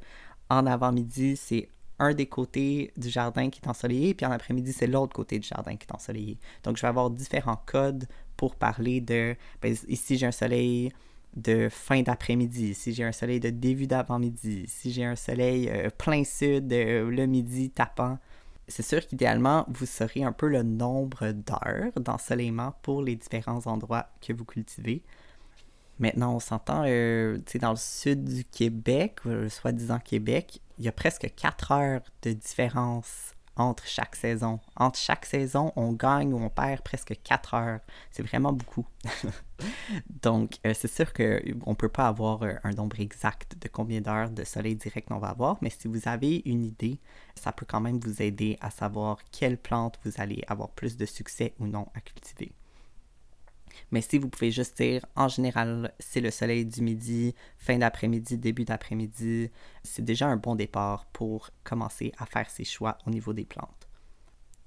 [0.50, 1.68] en avant-midi, c'est
[2.02, 5.48] un des côtés du jardin qui est ensoleillé, puis en après-midi, c'est l'autre côté du
[5.48, 6.38] jardin qui est ensoleillé.
[6.64, 10.92] Donc, je vais avoir différents codes pour parler de, ben, ici j'ai un soleil
[11.36, 15.90] de fin d'après-midi, si j'ai un soleil de début d'avant-midi, si j'ai un soleil euh,
[15.90, 18.18] plein sud euh, le midi tapant,
[18.68, 24.08] c'est sûr qu'idéalement, vous saurez un peu le nombre d'heures d'ensoleillement pour les différents endroits
[24.26, 25.04] que vous cultivez.
[26.00, 30.92] Maintenant, on s'entend, euh, sais, dans le sud du Québec, soi-disant Québec, il y a
[30.92, 34.60] presque 4 heures de différence entre chaque saison.
[34.76, 37.80] Entre chaque saison, on gagne ou on perd presque 4 heures.
[38.10, 38.86] C'est vraiment beaucoup.
[40.24, 44.02] Donc, euh, c'est sûr qu'on ne peut pas avoir euh, un nombre exact de combien
[44.02, 47.00] d'heures de soleil direct on va avoir, mais si vous avez une idée,
[47.36, 51.06] ça peut quand même vous aider à savoir quelle plante vous allez avoir plus de
[51.06, 52.54] succès ou non à cultiver.
[53.92, 58.38] Mais si vous pouvez juste dire, en général, c'est le soleil du midi, fin d'après-midi,
[58.38, 59.50] début d'après-midi,
[59.84, 63.88] c'est déjà un bon départ pour commencer à faire ses choix au niveau des plantes.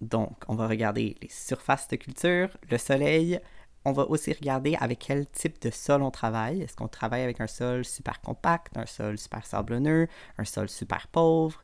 [0.01, 3.41] Donc, on va regarder les surfaces de culture, le soleil.
[3.85, 6.63] On va aussi regarder avec quel type de sol on travaille.
[6.63, 11.09] Est-ce qu'on travaille avec un sol super compact, un sol super sablonneux, un sol super
[11.09, 11.63] pauvre?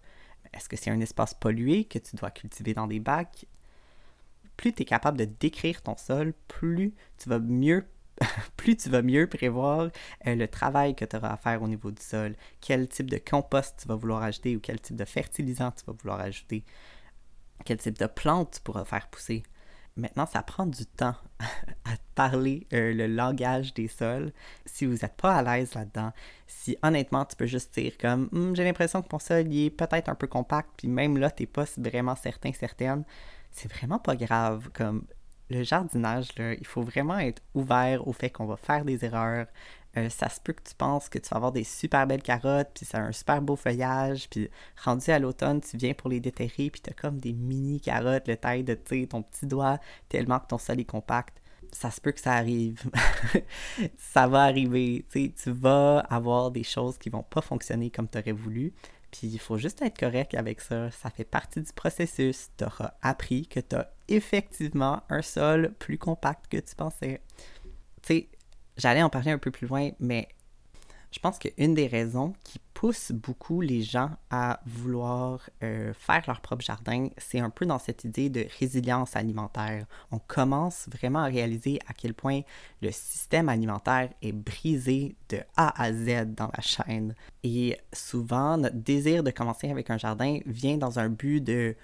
[0.53, 3.47] Est-ce que c'est un espace pollué que tu dois cultiver dans des bacs?
[4.61, 7.87] Plus tu es capable de décrire ton sol, plus tu vas mieux
[8.59, 9.89] plus tu vas mieux prévoir
[10.27, 13.17] euh, le travail que tu auras à faire au niveau du sol, quel type de
[13.17, 16.63] compost tu vas vouloir ajouter ou quel type de fertilisant tu vas vouloir ajouter,
[17.65, 19.43] quel type de plante tu pourras faire pousser.
[19.97, 24.31] Maintenant, ça prend du temps à parler euh, le langage des sols.
[24.67, 26.13] Si vous n'êtes pas à l'aise là-dedans,
[26.47, 30.11] si honnêtement tu peux juste dire comme hum, j'ai l'impression que mon sol est peut-être
[30.11, 33.05] un peu compact, puis même là, tu n'es pas vraiment certain, certaine,
[33.53, 34.71] c'est vraiment pas grave.
[34.73, 35.07] Comme
[35.51, 39.47] le jardinage, il faut vraiment être ouvert au fait qu'on va faire des erreurs.
[39.97, 42.71] Euh, ça se peut que tu penses que tu vas avoir des super belles carottes,
[42.75, 44.49] puis ça a un super beau feuillage, puis
[44.85, 48.29] rendu à l'automne, tu viens pour les déterrer, puis tu as comme des mini carottes,
[48.29, 51.43] le taille de ton petit doigt, tellement que ton sol est compact.
[51.73, 52.83] Ça se peut que ça arrive.
[53.99, 55.05] ça va arriver.
[55.13, 58.73] tu vas avoir des choses qui vont pas fonctionner comme tu aurais voulu.
[59.11, 60.91] Puis il faut juste être correct avec ça.
[60.91, 62.49] Ça fait partie du processus.
[62.57, 67.21] Tu auras appris que tu as effectivement un sol plus compact que tu pensais.
[68.03, 68.29] Tu sais,
[68.77, 70.29] j'allais en parler un peu plus loin, mais
[71.13, 76.41] je pense qu'une des raisons qui pousse beaucoup les gens à vouloir euh, faire leur
[76.41, 79.85] propre jardin, c'est un peu dans cette idée de résilience alimentaire.
[80.11, 82.41] On commence vraiment à réaliser à quel point
[82.81, 87.15] le système alimentaire est brisé de A à Z dans la chaîne.
[87.45, 91.77] Et souvent, notre désir de commencer avec un jardin vient dans un but de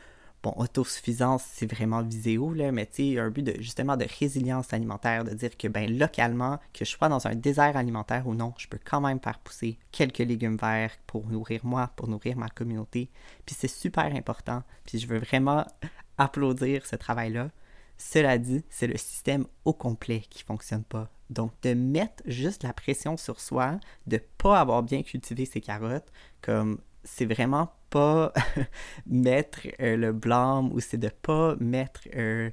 [0.47, 4.73] bon, autosuffisance, c'est vraiment viséo, là, mais tu sais, un but de, justement de résilience
[4.73, 8.55] alimentaire, de dire que, ben, localement, que je sois dans un désert alimentaire ou non,
[8.57, 12.49] je peux quand même faire pousser quelques légumes verts pour nourrir moi, pour nourrir ma
[12.49, 13.11] communauté.
[13.45, 15.67] Puis c'est super important, puis je veux vraiment
[16.19, 17.51] applaudir ce travail-là.
[17.99, 21.11] Cela dit, c'est le système au complet qui fonctionne pas.
[21.29, 26.13] Donc, de mettre juste la pression sur soi, de pas avoir bien cultivé ses carottes,
[26.41, 28.31] comme c'est vraiment pas
[29.07, 32.51] mettre euh, le blâme ou c'est de pas mettre euh,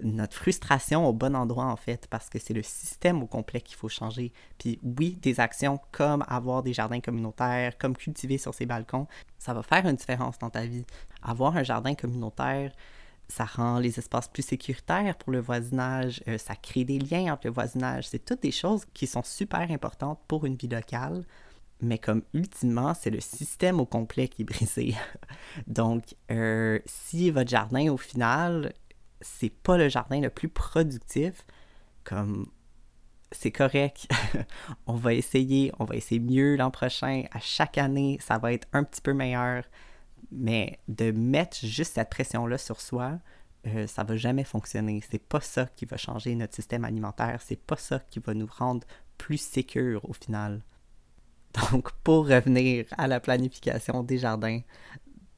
[0.00, 3.76] notre frustration au bon endroit en fait parce que c'est le système au complet qu'il
[3.76, 4.32] faut changer.
[4.58, 9.06] Puis oui, des actions comme avoir des jardins communautaires, comme cultiver sur ses balcons,
[9.38, 10.86] ça va faire une différence dans ta vie.
[11.22, 12.72] Avoir un jardin communautaire,
[13.28, 17.48] ça rend les espaces plus sécuritaires pour le voisinage, euh, ça crée des liens entre
[17.48, 18.08] le voisinage.
[18.08, 21.22] C'est toutes des choses qui sont super importantes pour une vie locale
[21.80, 24.94] mais comme ultimement, c'est le système au complet qui est brisé.
[25.66, 28.72] Donc, euh, si votre jardin, au final,
[29.20, 31.44] c'est pas le jardin le plus productif,
[32.04, 32.46] comme
[33.32, 34.08] c'est correct,
[34.86, 37.24] on va essayer, on va essayer mieux l'an prochain.
[37.32, 39.64] À chaque année, ça va être un petit peu meilleur.
[40.32, 43.18] Mais de mettre juste cette pression-là sur soi,
[43.66, 45.02] euh, ça va jamais fonctionner.
[45.08, 47.40] C'est pas ça qui va changer notre système alimentaire.
[47.44, 48.86] C'est pas ça qui va nous rendre
[49.18, 50.62] plus sécure au final.
[51.56, 54.60] Donc, pour revenir à la planification des jardins,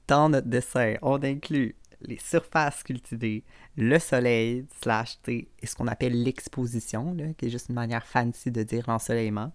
[0.06, 3.44] dans notre dessin, on inclut les surfaces cultivées,
[3.76, 8.62] le soleil, slash, et ce qu'on appelle l'exposition, qui est juste une manière fancy de
[8.62, 9.52] dire l'ensoleillement.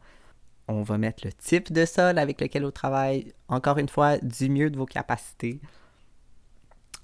[0.68, 4.50] On va mettre le type de sol avec lequel on travaille, encore une fois, du
[4.50, 5.60] mieux de vos capacités.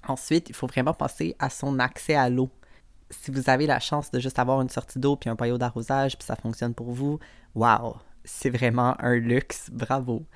[0.06, 2.50] Ensuite, il faut vraiment penser à son accès à l'eau.
[3.10, 6.16] Si vous avez la chance de juste avoir une sortie d'eau puis un boyau d'arrosage
[6.16, 7.18] puis ça fonctionne pour vous,
[7.54, 10.26] waouh, c'est vraiment un luxe, bravo.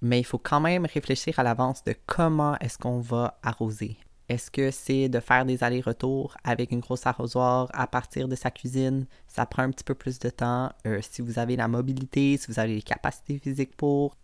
[0.00, 3.96] Mais il faut quand même réfléchir à l'avance de comment est-ce qu'on va arroser.
[4.28, 8.50] Est-ce que c'est de faire des allers-retours avec une grosse arrosoir à partir de sa
[8.50, 9.06] cuisine?
[9.26, 10.70] Ça prend un petit peu plus de temps.
[10.86, 14.16] Euh, si vous avez la mobilité, si vous avez les capacités physiques pour.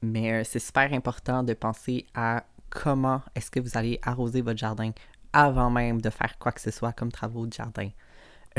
[0.00, 4.58] Mais euh, c'est super important de penser à comment est-ce que vous allez arroser votre
[4.58, 4.92] jardin
[5.34, 7.90] avant même de faire quoi que ce soit comme travaux de jardin.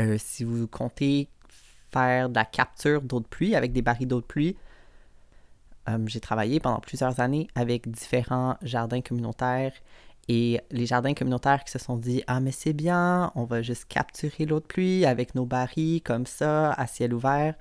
[0.00, 1.28] Euh, si vous comptez
[1.94, 4.56] de la capture d'eau de pluie avec des barils d'eau de pluie,
[6.06, 9.72] j'ai travaillé pendant plusieurs années avec différents jardins communautaires
[10.28, 13.86] et les jardins communautaires qui se sont dit Ah, mais c'est bien, on va juste
[13.86, 17.54] capturer l'eau de pluie avec nos barils comme ça, à ciel ouvert.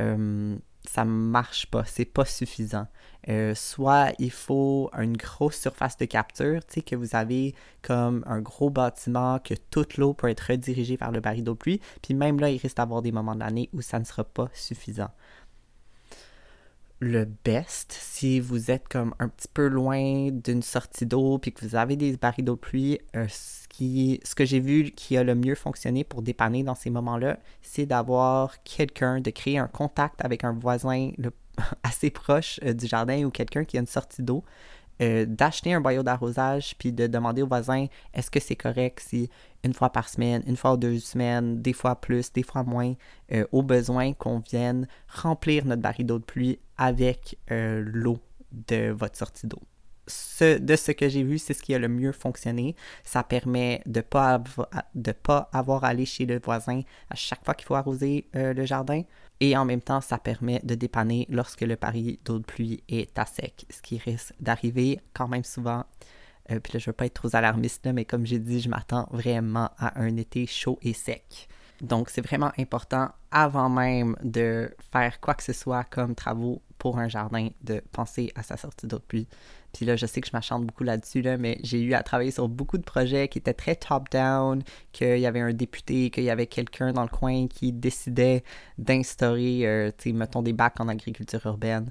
[0.00, 0.56] Euh,
[0.88, 2.86] ça marche pas, c'est pas suffisant.
[3.28, 8.22] Euh, soit il faut une grosse surface de capture, tu sais, que vous avez comme
[8.26, 11.80] un gros bâtiment, que toute l'eau peut être redirigée vers le baril d'eau de pluie,
[12.02, 14.48] puis même là, il risque d'avoir des moments de l'année où ça ne sera pas
[14.52, 15.10] suffisant
[17.00, 21.64] le best si vous êtes comme un petit peu loin d'une sortie d'eau puis que
[21.64, 22.98] vous avez des barils d'eau de pluie.
[23.14, 23.26] Euh,
[23.78, 27.86] ce, que j'ai vu qui a le mieux fonctionné pour dépanner dans ces moments-là, c'est
[27.86, 31.10] d'avoir quelqu'un, de créer un contact avec un voisin
[31.82, 34.44] assez proche euh, du jardin ou quelqu'un qui a une sortie d'eau
[35.02, 39.28] euh, d'acheter un boyau d'arrosage puis de demander aux voisins est-ce que c'est correct si
[39.64, 42.94] une fois par semaine, une fois ou deux semaines, des fois plus, des fois moins,
[43.32, 48.18] euh, au besoin qu'on vienne remplir notre baril d'eau de pluie avec l'eau
[48.52, 49.60] de votre sortie d'eau.
[50.40, 52.76] De ce que j'ai vu, c'est ce qui a le mieux fonctionné.
[53.02, 54.42] Ça permet de ne pas,
[55.22, 59.02] pas avoir à aller chez le voisin à chaque fois qu'il faut arroser le jardin.
[59.40, 63.18] Et en même temps, ça permet de dépanner lorsque le pari d'eau de pluie est
[63.18, 65.84] à sec, ce qui risque d'arriver quand même souvent.
[66.50, 68.68] Euh, puis là, je ne veux pas être trop alarmiste, mais comme j'ai dit, je
[68.68, 71.48] m'attends vraiment à un été chaud et sec.
[71.80, 76.98] Donc, c'est vraiment important, avant même de faire quoi que ce soit comme travaux pour
[76.98, 79.26] un jardin, de penser à sa sortie d'eau de pluie.
[79.74, 82.30] Puis là, je sais que je m'achante beaucoup là-dessus, là, mais j'ai eu à travailler
[82.30, 86.30] sur beaucoup de projets qui étaient très top-down, qu'il y avait un député, qu'il y
[86.30, 88.44] avait quelqu'un dans le coin qui décidait
[88.78, 91.88] d'instaurer, euh, mettons, des bacs en agriculture urbaine.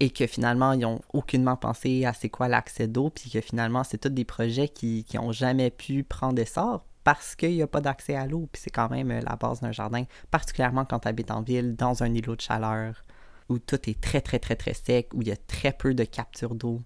[0.00, 3.84] Et que finalement, ils n'ont aucunement pensé à c'est quoi l'accès d'eau, puis que finalement,
[3.84, 7.80] c'est tous des projets qui n'ont jamais pu prendre essor parce qu'il n'y a pas
[7.80, 11.08] d'accès à l'eau, puis c'est quand même euh, la base d'un jardin, particulièrement quand tu
[11.08, 13.04] habites en ville, dans un îlot de chaleur,
[13.48, 16.04] où tout est très, très, très, très sec, où il y a très peu de
[16.04, 16.82] capture d'eau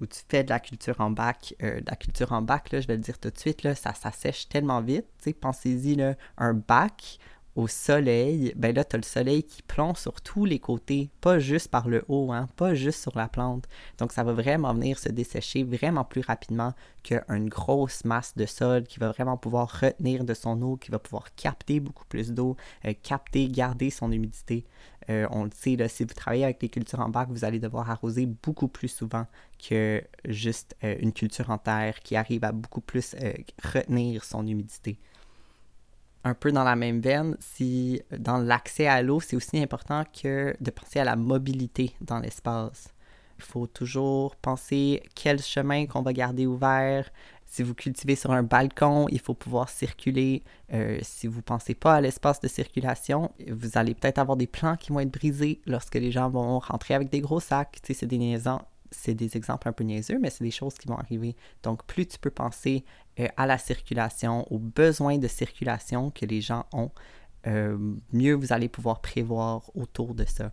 [0.00, 2.86] où tu fais de la culture en bac, euh, de la culture en bac, je
[2.86, 5.06] vais le dire tout de suite, ça s'assèche tellement vite.
[5.40, 5.96] Pensez-y,
[6.38, 7.18] un bac
[7.56, 11.38] au soleil, ben là, tu as le soleil qui plombe sur tous les côtés, pas
[11.38, 13.68] juste par le haut, hein, pas juste sur la plante.
[13.98, 16.72] Donc, ça va vraiment venir se dessécher vraiment plus rapidement
[17.04, 20.98] qu'une grosse masse de sol qui va vraiment pouvoir retenir de son eau, qui va
[20.98, 24.64] pouvoir capter beaucoup plus d'eau, euh, capter, garder son humidité.
[25.10, 27.60] Euh, on le sait, là, si vous travaillez avec les cultures en bac, vous allez
[27.60, 29.26] devoir arroser beaucoup plus souvent
[29.68, 33.14] que juste euh, une culture en terre qui arrive à beaucoup plus
[33.62, 34.98] retenir son humidité.
[36.24, 40.56] Un peu dans la même veine, si dans l'accès à l'eau, c'est aussi important que
[40.58, 42.88] de penser à la mobilité dans l'espace.
[43.38, 47.10] Il faut toujours penser quel chemin qu'on va garder ouvert,
[47.54, 50.42] si vous cultivez sur un balcon, il faut pouvoir circuler.
[50.72, 54.48] Euh, si vous ne pensez pas à l'espace de circulation, vous allez peut-être avoir des
[54.48, 57.78] plants qui vont être brisés lorsque les gens vont rentrer avec des gros sacs.
[57.80, 58.18] Tu sais, c'est des
[58.94, 61.36] c'est des exemples un peu niaiseux, mais c'est des choses qui vont arriver.
[61.62, 62.84] Donc, plus tu peux penser
[63.20, 66.90] euh, à la circulation, aux besoins de circulation que les gens ont,
[67.46, 67.76] euh,
[68.12, 70.52] mieux vous allez pouvoir prévoir autour de ça.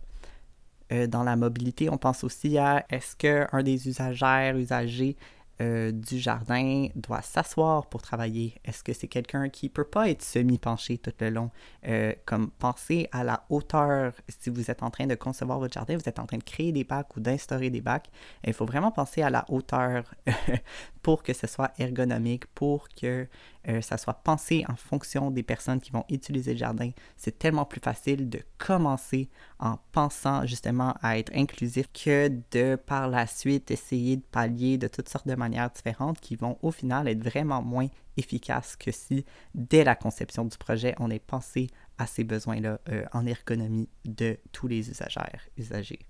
[1.08, 5.16] dans la mobilité, on pense aussi à est-ce qu'un des usagères, usagers
[5.62, 8.54] euh, du jardin doit s'asseoir pour travailler?
[8.64, 11.50] Est-ce que c'est quelqu'un qui peut pas être semi-penché tout le long?
[11.86, 15.96] Euh, comme penser à la hauteur, si vous êtes en train de concevoir votre jardin,
[15.96, 18.08] vous êtes en train de créer des bacs ou d'instaurer des bacs,
[18.44, 20.04] il faut vraiment penser à la hauteur
[21.02, 23.26] pour que ce soit ergonomique, pour que
[23.68, 26.90] euh, ça soit pensé en fonction des personnes qui vont utiliser le jardin.
[27.16, 33.08] C'est tellement plus facile de commencer en pensant justement à être inclusif que de par
[33.08, 37.08] la suite essayer de pallier de toutes sortes de manières différentes qui vont au final
[37.08, 42.06] être vraiment moins efficaces que si dès la conception du projet on est pensé à
[42.06, 46.00] ces besoins-là euh, en ergonomie de tous les usagères, usagers.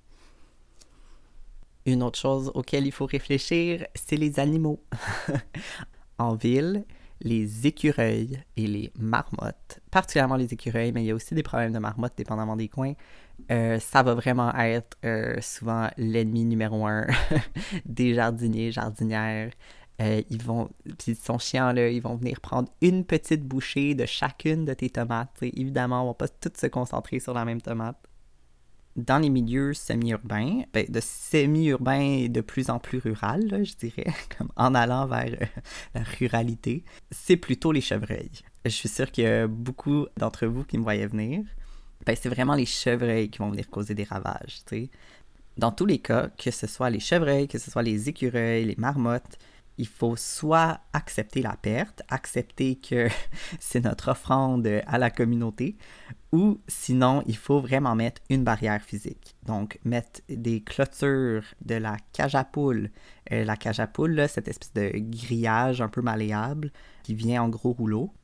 [1.87, 4.83] Une autre chose auquel il faut réfléchir, c'est les animaux.
[6.19, 6.85] en ville,
[7.21, 11.73] les écureuils et les marmottes, particulièrement les écureuils, mais il y a aussi des problèmes
[11.73, 12.95] de marmottes dépendamment des coins,
[13.51, 17.07] euh, ça va vraiment être euh, souvent l'ennemi numéro un
[17.85, 19.51] des jardiniers, jardinières.
[20.01, 23.95] Euh, ils vont, puis ils sont chiants là, ils vont venir prendre une petite bouchée
[23.95, 25.37] de chacune de tes tomates.
[25.43, 27.97] évidemment, on va pas toutes se concentrer sur la même tomate
[28.97, 34.13] dans les milieux semi-urbains, ben, de semi-urbain et de plus en plus rural, je dirais,
[34.39, 35.47] comme en allant vers euh,
[35.95, 38.43] la ruralité, c'est plutôt les chevreuils.
[38.65, 41.43] Je suis sûr qu'il y a beaucoup d'entre vous qui me voyaient venir.
[42.05, 44.61] Ben, c'est vraiment les chevreuils qui vont venir causer des ravages.
[45.57, 48.77] Dans tous les cas, que ce soit les chevreuils, que ce soit les écureuils, les
[48.77, 49.39] marmottes,
[49.79, 53.09] il faut soit accepter la perte, accepter que
[53.61, 55.77] c'est notre offrande à la communauté,
[56.33, 59.37] ou sinon, il faut vraiment mettre une barrière physique.
[59.45, 62.91] Donc, mettre des clôtures de la cage à poule.
[63.31, 67.49] Euh, la cage à poule, cette espèce de grillage un peu malléable qui vient en
[67.49, 68.15] gros rouleau,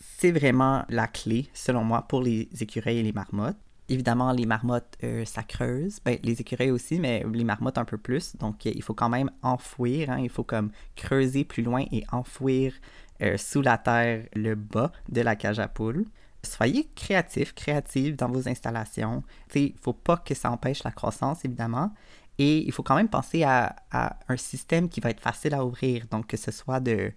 [0.00, 3.58] c'est vraiment la clé, selon moi, pour les écureuils et les marmottes.
[3.90, 5.98] Évidemment, les marmottes, euh, ça creuse.
[6.04, 8.36] Ben, les écureuils aussi, mais les marmottes un peu plus.
[8.36, 10.10] Donc, euh, il faut quand même enfouir.
[10.10, 10.20] Hein.
[10.20, 12.72] Il faut comme creuser plus loin et enfouir
[13.20, 16.06] euh, sous la terre le bas de la cage à poules.
[16.44, 19.24] Soyez créatifs, créatives dans vos installations.
[19.56, 21.92] Il ne faut pas que ça empêche la croissance, évidemment.
[22.38, 25.64] Et il faut quand même penser à, à, un système qui va être facile à
[25.64, 26.06] ouvrir.
[26.12, 27.10] Donc, que ce soit de,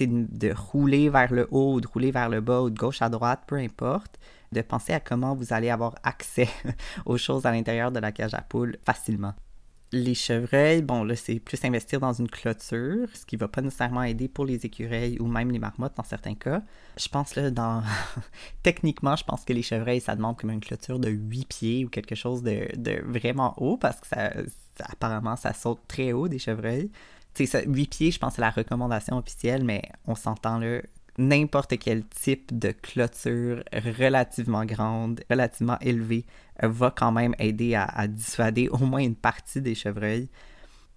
[0.00, 3.08] de rouler vers le haut ou de rouler vers le bas ou de gauche à
[3.08, 4.18] droite, peu importe
[4.52, 6.48] de penser à comment vous allez avoir accès
[7.06, 9.34] aux choses à l'intérieur de la cage à poules facilement.
[9.92, 14.02] Les chevreuils, bon, là, c'est plus investir dans une clôture, ce qui va pas nécessairement
[14.02, 16.62] aider pour les écureuils ou même les marmottes dans certains cas.
[16.98, 17.84] Je pense, là, dans.
[18.64, 21.88] Techniquement, je pense que les chevreuils, ça demande comme une clôture de 8 pieds ou
[21.88, 22.68] quelque chose de,
[23.04, 24.32] vraiment haut parce que ça,
[24.80, 26.90] apparemment, ça saute très haut des chevreuils.
[27.34, 30.80] Tu sais, 8 pieds, je pense, c'est la recommandation officielle, mais on s'entend là,
[31.18, 36.24] n'importe quel type de clôture relativement grande, relativement élevée,
[36.62, 40.28] va quand même aider à, dissuader au moins une partie des chevreuils.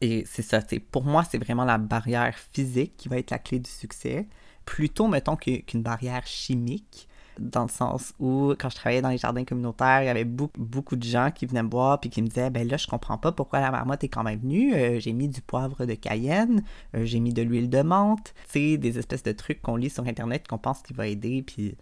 [0.02, 3.60] Et c'est ça, pour moi, c'est vraiment la barrière physique qui va être la clé
[3.60, 4.28] du succès,
[4.64, 7.09] plutôt, mettons, qu'une barrière chimique
[7.40, 10.96] dans le sens où, quand je travaillais dans les jardins communautaires, il y avait beaucoup,
[10.96, 13.32] de gens qui venaient me voir puis qui me disaient Ben là, je comprends pas
[13.32, 14.74] pourquoi la marmotte est quand même venue.
[14.74, 16.64] Euh, j'ai mis du poivre de cayenne,
[16.96, 18.34] euh, j'ai mis de l'huile de menthe.
[18.52, 21.44] Tu sais, des espèces de trucs qu'on lit sur Internet qu'on pense qu'il va aider.
[21.44, 21.76] Puis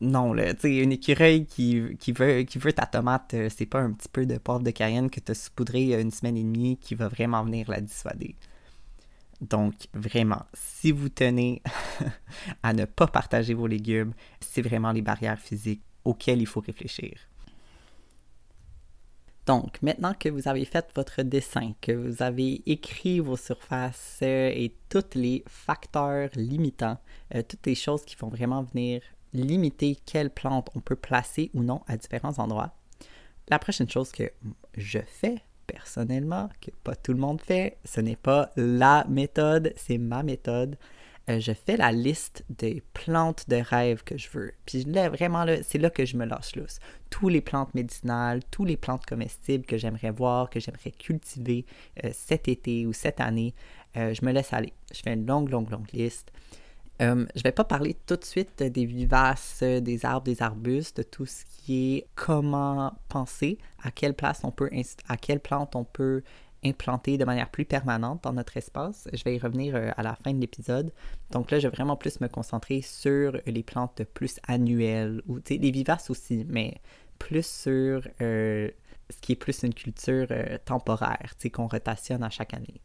[0.00, 1.78] non, là, tu sais, une écureuil qui,
[2.12, 5.10] veut, qui veut ta tomate, euh, c'est pas un petit peu de poivre de cayenne
[5.10, 8.36] que tu as saupoudré une semaine et demie qui va vraiment venir la dissuader.
[9.40, 11.62] Donc, vraiment, si vous tenez
[12.62, 17.18] à ne pas partager vos légumes, c'est vraiment les barrières physiques auxquelles il faut réfléchir.
[19.46, 24.50] Donc, maintenant que vous avez fait votre dessin, que vous avez écrit vos surfaces euh,
[24.52, 26.98] et tous les facteurs limitants,
[27.34, 31.62] euh, toutes les choses qui vont vraiment venir limiter quelles plantes on peut placer ou
[31.62, 32.74] non à différents endroits,
[33.48, 34.32] la prochaine chose que
[34.76, 37.76] je fais personnellement, que pas tout le monde fait.
[37.84, 40.76] Ce n'est pas la méthode, c'est ma méthode.
[41.28, 44.52] Euh, je fais la liste des plantes de rêve que je veux.
[44.64, 46.78] Puis là, vraiment, là, c'est là que je me lâche lousse.
[47.10, 51.66] Tous les plantes médicinales, tous les plantes comestibles que j'aimerais voir, que j'aimerais cultiver
[52.04, 53.54] euh, cet été ou cette année,
[53.96, 54.72] euh, je me laisse aller.
[54.94, 56.30] Je fais une longue, longue, longue liste.
[57.02, 61.26] Euh, je vais pas parler tout de suite des vivaces, des arbres, des arbustes, tout
[61.26, 64.70] ce qui est comment penser, à quelle place on peut,
[65.08, 66.22] à quelle plante on peut
[66.64, 69.08] implanter de manière plus permanente dans notre espace.
[69.12, 70.90] Je vais y revenir euh, à la fin de l'épisode.
[71.30, 75.70] Donc là, je vais vraiment plus me concentrer sur les plantes plus annuelles, ou les
[75.70, 76.80] vivaces aussi, mais
[77.18, 78.70] plus sur euh,
[79.10, 80.28] ce qui est plus une culture
[80.64, 82.80] temporaire, qu'on rotationne à chaque année.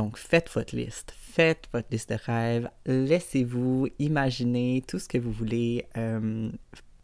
[0.00, 5.30] Donc, faites votre liste, faites votre liste de rêves, laissez-vous imaginer tout ce que vous
[5.30, 6.50] voulez, euh,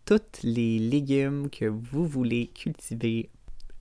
[0.07, 3.29] tous les légumes que vous voulez cultiver,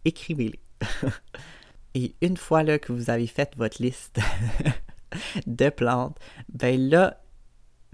[0.04, 0.60] écrivez-les.
[1.94, 4.20] Et une fois là, que vous avez fait votre liste
[5.48, 7.22] de plantes, ben là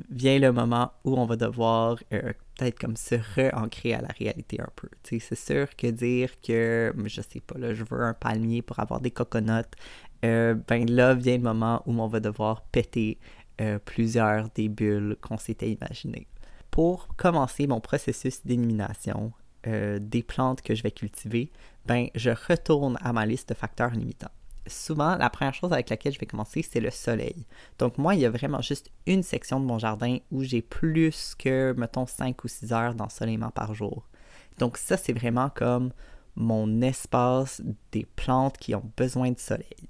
[0.10, 4.60] vient le moment où on va devoir euh, peut-être comme se re-ancrer à la réalité
[4.60, 4.90] un peu.
[5.04, 9.02] C'est sûr que dire que, je sais pas, là, je veux un palmier pour avoir
[9.02, 9.70] des coconuts,
[10.24, 13.20] euh, ben là vient le moment où on va devoir péter
[13.60, 16.28] euh, plusieurs des bulles qu'on s'était imaginées.
[16.70, 19.34] Pour commencer mon processus d'élimination
[19.68, 21.52] euh, des plantes que je vais cultiver,
[21.86, 24.32] ben je retourne à ma liste de facteurs limitants.
[24.68, 27.46] Souvent, la première chose avec laquelle je vais commencer, c'est le soleil.
[27.78, 31.36] Donc moi, il y a vraiment juste une section de mon jardin où j'ai plus
[31.38, 34.08] que, mettons, 5 ou 6 heures d'ensoleillement par jour.
[34.60, 35.92] Donc ça, c'est vraiment comme
[36.36, 37.62] mon espace
[37.92, 39.90] des plantes qui ont besoin de soleil.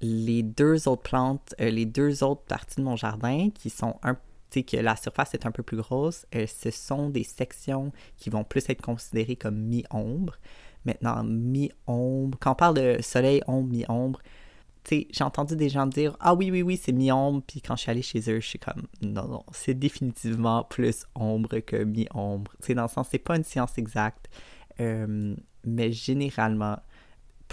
[0.00, 4.16] Les deux autres plantes, euh, les deux autres parties de mon jardin qui sont un
[4.62, 8.44] que la surface est un peu plus grosse, euh, ce sont des sections qui vont
[8.44, 10.36] plus être considérées comme mi-ombre.
[10.84, 14.20] Maintenant, mi-ombre, quand on parle de soleil, ombre, mi-ombre,
[14.88, 17.42] j'ai entendu des gens dire Ah oui, oui, oui, c'est mi-ombre.
[17.44, 21.06] Puis quand je suis allée chez eux, je suis comme Non, non, c'est définitivement plus
[21.16, 22.52] ombre que mi-ombre.
[22.68, 24.28] Dans le sens, c'est pas une science exacte.
[24.78, 25.34] Euh,
[25.64, 26.76] mais généralement,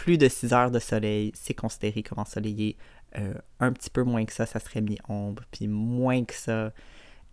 [0.04, 2.76] plus de 6 heures de soleil, c'est considéré comme ensoleillé.
[3.18, 5.44] Euh, un petit peu moins que ça, ça serait mi-ombre.
[5.50, 6.74] Puis moins que ça,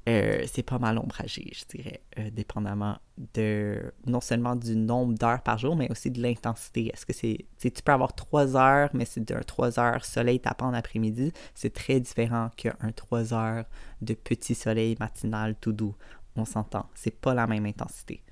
[0.08, 2.96] euh, c'est pas mal ombragé, je dirais, euh, dépendamment
[3.34, 6.92] de non seulement du nombre d'heures par jour, mais aussi de l'intensité.
[6.92, 7.44] Est-ce que c'est.
[7.58, 11.32] Tu peux avoir trois heures, mais c'est d'un trois heures soleil tapant en après-midi.
[11.56, 13.64] C'est très différent qu'un trois heures
[14.00, 15.96] de petit soleil matinal tout doux.
[16.36, 16.88] On s'entend.
[16.94, 18.22] C'est pas la même intensité.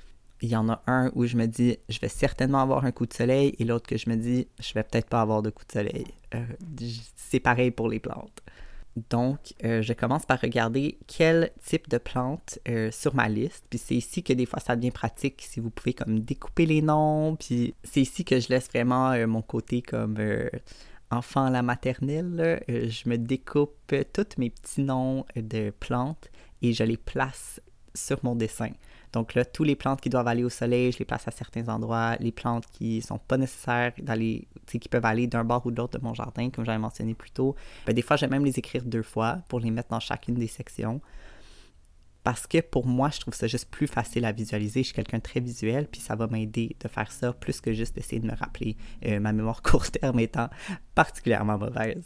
[0.41, 3.07] Il y en a un où je me dis, je vais certainement avoir un coup
[3.07, 5.64] de soleil, et l'autre que je me dis, je vais peut-être pas avoir de coup
[5.66, 6.07] de soleil.
[6.34, 6.45] Euh,
[7.16, 8.43] c'est pareil pour les plantes.
[9.11, 13.64] Donc, euh, je commence par regarder quel type de plante euh, sur ma liste.
[13.70, 16.82] Puis c'est ici que des fois ça devient pratique si vous pouvez comme découper les
[16.82, 17.36] noms.
[17.36, 20.18] Puis c'est ici que je laisse vraiment mon côté comme
[21.11, 22.61] enfant à la maternelle.
[22.66, 26.28] je me découpe tous mes petits noms de plantes
[26.62, 27.61] et je les place
[27.95, 28.70] sur mon dessin.
[29.13, 31.69] Donc là, tous les plantes qui doivent aller au soleil, je les place à certains
[31.69, 32.17] endroits.
[32.21, 35.99] Les plantes qui sont pas nécessaires d'aller, qui peuvent aller d'un bord ou de l'autre
[35.99, 37.55] de mon jardin, comme j'avais mentionné plus tôt.
[37.87, 40.47] Ben, des fois, j'aime même les écrire deux fois pour les mettre dans chacune des
[40.47, 41.01] sections.
[42.23, 44.81] Parce que pour moi, je trouve ça juste plus facile à visualiser.
[44.81, 47.73] Je suis quelqu'un de très visuel, puis ça va m'aider de faire ça plus que
[47.73, 50.51] juste d'essayer de me rappeler euh, ma mémoire court terme étant
[50.95, 52.05] particulièrement mauvaise.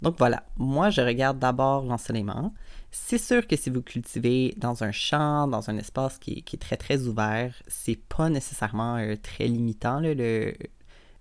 [0.00, 2.54] Donc voilà, moi je regarde d'abord l'ensoleillement.
[2.90, 6.76] C'est sûr que si vous cultivez dans un champ, dans un espace qui, est très
[6.76, 10.00] très ouvert, c'est pas nécessairement euh, très limitant.
[10.00, 10.54] le,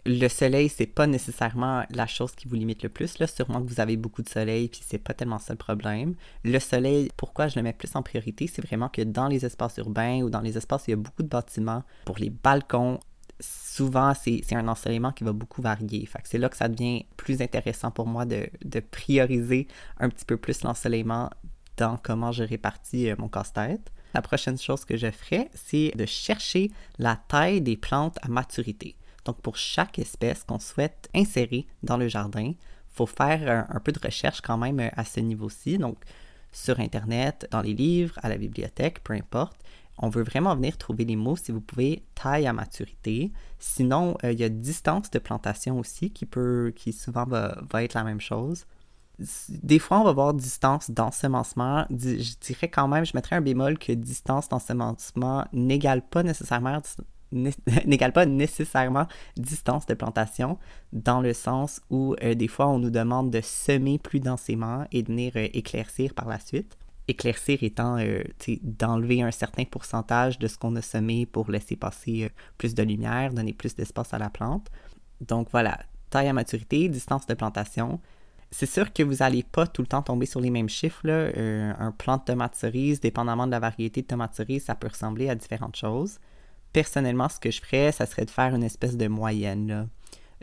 [0.07, 3.20] le soleil, c'est pas nécessairement la chose qui vous limite le plus.
[3.20, 6.15] Là, sûrement que vous avez beaucoup de soleil, puis c'est pas tellement ça le problème.
[6.43, 9.78] Le soleil, pourquoi je le mets plus en priorité, c'est vraiment que dans les espaces
[9.78, 12.99] urbains ou dans les espaces où il y a beaucoup de bâtiments, pour les balcons,
[13.39, 16.07] souvent, c'est un ensoleillement qui va beaucoup varier.
[16.24, 19.68] c'est là que ça devient plus intéressant pour moi de, de prioriser
[19.99, 21.30] un petit peu plus l'ensoleillement
[21.78, 23.92] dans comment je répartis euh, mon casse-tête.
[24.14, 28.96] La prochaine chose que je ferai, c'est de chercher la taille des plantes à maturité.
[29.26, 32.54] Donc, pour chaque espèce qu'on souhaite insérer dans le jardin,
[32.88, 35.78] faut faire un, peu de recherche quand même euh, à ce niveau-ci.
[35.78, 35.98] Donc,
[36.52, 39.58] sur Internet, dans les livres, à la bibliothèque, peu importe.
[40.00, 43.32] On veut vraiment venir trouver les mots, si vous pouvez, taille à maturité.
[43.60, 47.94] Sinon, euh, il y a distance de plantation aussi qui peut, qui souvent va être
[47.94, 48.66] la même chose
[49.49, 51.86] des fois, on va voir distance d'ensemencement.
[51.89, 56.82] Je dirais quand même, je mettrais un bémol que distance d'ensemencement n'égale pas nécessairement
[57.86, 59.05] n'égale pas nécessairement
[59.36, 60.57] distance de plantation
[60.93, 65.03] dans le sens où euh, des fois on nous demande de semer plus densément et
[65.03, 66.78] de venir euh, éclaircir par la suite.
[67.09, 68.24] Éclaircir étant euh,
[68.63, 73.34] d'enlever un certain pourcentage de ce qu'on a semé pour laisser passer plus de lumière,
[73.34, 74.70] donner plus d'espace à la plante.
[75.22, 77.99] Donc voilà, taille à maturité, distance de plantation,
[78.52, 81.02] c'est sûr que vous n'allez pas tout le temps tomber sur les mêmes chiffres.
[81.06, 84.88] Euh, un plant de tomate cerise, dépendamment de la variété de tomate cerise, ça peut
[84.88, 86.20] ressembler à différentes choses.
[86.72, 89.89] Personnellement, ce que je ferais, ça serait de faire une espèce de moyenne.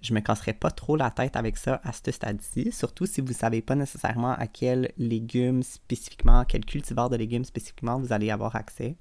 [0.03, 3.29] Je me casserais pas trop la tête avec ça à ce stade-ci, surtout si vous
[3.29, 8.31] ne savez pas nécessairement à quel légumes spécifiquement, quel cultivar de légumes spécifiquement vous allez
[8.31, 8.97] avoir accès.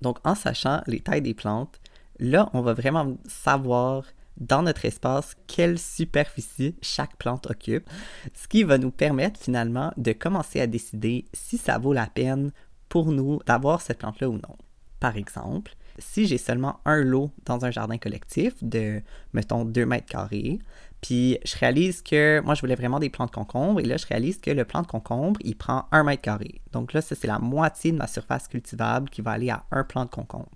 [0.00, 1.80] Donc, en sachant les tailles des plantes,
[2.18, 4.04] là, on va vraiment savoir
[4.36, 7.88] dans notre espace quelle superficie chaque plante occupe,
[8.32, 12.52] ce qui va nous permettre finalement de commencer à décider si ça vaut la peine
[12.88, 14.56] pour nous d'avoir cette plante-là ou non.
[15.00, 20.06] Par exemple, si j'ai seulement un lot dans un jardin collectif de, mettons, 2 mètres
[20.06, 20.58] carrés,
[21.00, 24.40] puis je réalise que moi, je voulais vraiment des plantes concombres, et là, je réalise
[24.40, 26.62] que le plant de concombre, il prend 1 mètre carré.
[26.72, 29.84] Donc là, ça, c'est la moitié de ma surface cultivable qui va aller à un
[29.84, 30.50] plant de concombre.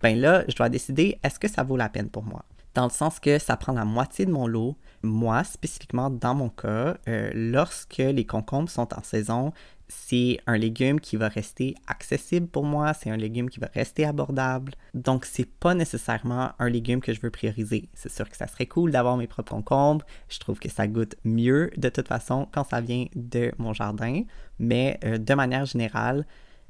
[0.00, 2.44] Ben là, je dois décider, est-ce que ça vaut la peine pour moi?
[2.74, 4.76] Dans le sens que ça prend la moitié de mon lot.
[5.02, 9.52] Moi, spécifiquement dans mon cas, euh, lorsque les concombres sont en saison,
[9.88, 14.06] c'est un légume qui va rester accessible pour moi, c'est un légume qui va rester
[14.06, 14.72] abordable.
[14.94, 17.88] Donc, c'est pas nécessairement un légume que je veux prioriser.
[17.92, 20.04] C'est sûr que ça serait cool d'avoir mes propres concombres.
[20.28, 24.22] Je trouve que ça goûte mieux de toute façon quand ça vient de mon jardin.
[24.58, 26.26] Mais euh, de manière générale,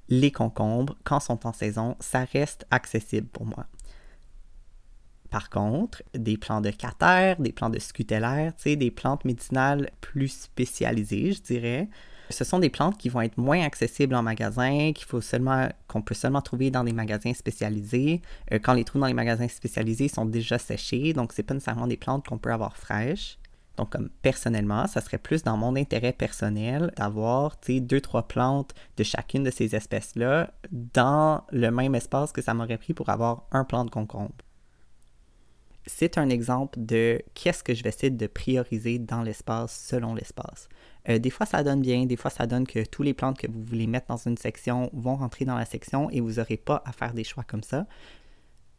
[0.09, 3.67] les concombres, quand sont en saison, ça reste accessible pour moi.
[5.33, 11.33] Par contre, des plants de catère, des plants de scutellaire, des plantes médicinales plus spécialisées,
[11.33, 11.89] je dirais,
[12.29, 14.93] ce sont des plantes qui vont être moins accessibles en magasin,
[15.89, 18.21] qu'on peut seulement trouver dans des magasins spécialisés.
[18.53, 21.87] Euh, quand les trouve dans les magasins spécialisés, sont déjà séchés, donc c'est pas nécessairement
[21.87, 23.39] des plantes qu'on peut avoir fraîches.
[23.79, 29.45] Donc, personnellement, ça serait plus dans mon intérêt personnel d'avoir, deux, trois plantes de chacune
[29.45, 33.87] de ces espèces-là dans le même espace que ça m'aurait pris pour avoir un plant
[33.87, 34.35] de concombre
[35.87, 40.69] c'est un exemple de qu'est-ce que je vais essayer de prioriser dans l'espace selon l'espace.
[41.09, 43.51] Euh, des fois, ça donne bien, des fois, ça donne que tous les plantes que
[43.51, 46.83] vous voulez mettre dans une section vont rentrer dans la section et vous n'aurez pas
[46.85, 47.87] à faire des choix comme ça.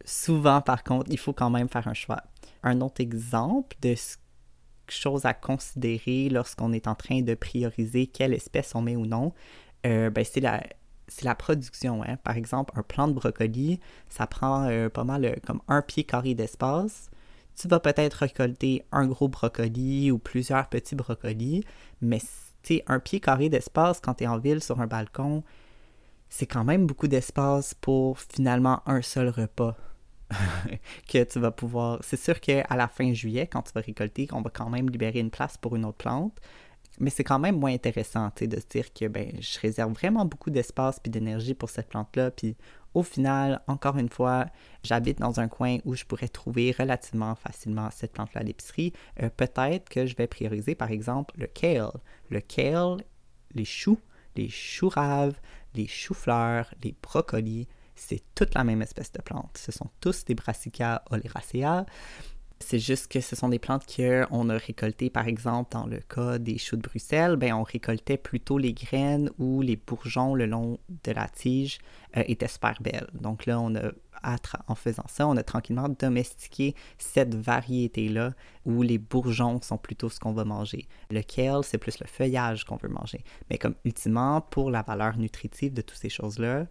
[0.05, 2.23] Souvent, par contre, il faut quand même faire un choix.
[2.61, 3.95] Un autre exemple de
[4.89, 9.33] chose à considérer lorsqu'on est en train de prioriser quelle espèce on met ou non,
[9.85, 10.61] euh, ben, c'est la,
[11.07, 12.03] c'est la production.
[12.03, 12.17] Hein.
[12.23, 13.79] Par exemple, un plant de brocoli,
[14.09, 17.09] ça prend euh, pas mal euh, comme un pied carré d'espace.
[17.55, 21.63] Tu vas peut-être récolter un gros brocoli ou plusieurs petits brocolis,
[22.01, 22.19] mais
[22.87, 25.43] un pied carré d'espace quand tu es en ville sur un balcon,
[26.29, 29.75] c'est quand même beaucoup d'espace pour finalement un seul repas
[31.07, 31.99] que tu vas pouvoir.
[32.01, 35.19] C'est sûr qu'à la fin juillet, quand tu vas récolter, on va quand même libérer
[35.19, 36.39] une place pour une autre plante.
[37.03, 40.49] Mais c'est quand même moins intéressant de se dire que ben, je réserve vraiment beaucoup
[40.49, 42.31] d'espace et d'énergie pour cette plante-là.
[42.31, 42.55] Puis
[42.93, 44.45] au final, encore une fois,
[44.83, 48.93] j'habite dans un coin où je pourrais trouver relativement facilement cette plante-là à l'épicerie.
[49.21, 51.91] Euh, peut-être que je vais prioriser par exemple le kale.
[52.29, 53.03] Le kale,
[53.53, 53.99] les choux,
[54.37, 55.35] les choux raves,
[55.75, 59.57] les choux-fleurs, les brocolis, c'est toute la même espèce de plante.
[59.57, 61.85] Ce sont tous des Brassica oleracea.
[62.65, 66.37] C'est juste que ce sont des plantes qu'on a récoltées, par exemple, dans le cas
[66.37, 70.79] des choux de Bruxelles, ben, on récoltait plutôt les graines ou les bourgeons le long
[71.03, 71.79] de la tige
[72.17, 73.09] euh, étaient super belles.
[73.13, 73.73] Donc là, on
[74.67, 78.33] en faisant ça, on a tranquillement domestiqué cette variété-là
[78.65, 80.87] où les bourgeons sont plutôt ce qu'on va manger.
[81.11, 81.21] Le
[81.63, 83.23] c'est plus le feuillage qu'on veut manger.
[83.49, 86.67] Mais comme ultimement, pour la valeur nutritive de toutes ces choses-là,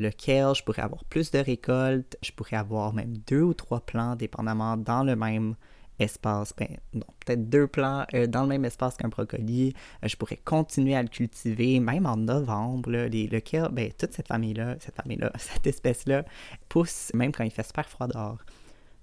[0.00, 4.16] lequel je pourrais avoir plus de récoltes, je pourrais avoir même deux ou trois plants,
[4.16, 5.54] dépendamment dans le même
[5.98, 9.74] espace, ben non, peut-être deux plants euh, dans le même espace qu'un brocoli.
[10.04, 12.90] Euh, je pourrais continuer à le cultiver, même en novembre.
[12.90, 13.40] Là, les, le
[13.70, 16.24] ben, toute cette famille-là, cette famille-là, cette espèce-là
[16.68, 18.38] pousse même quand il fait super froid dehors.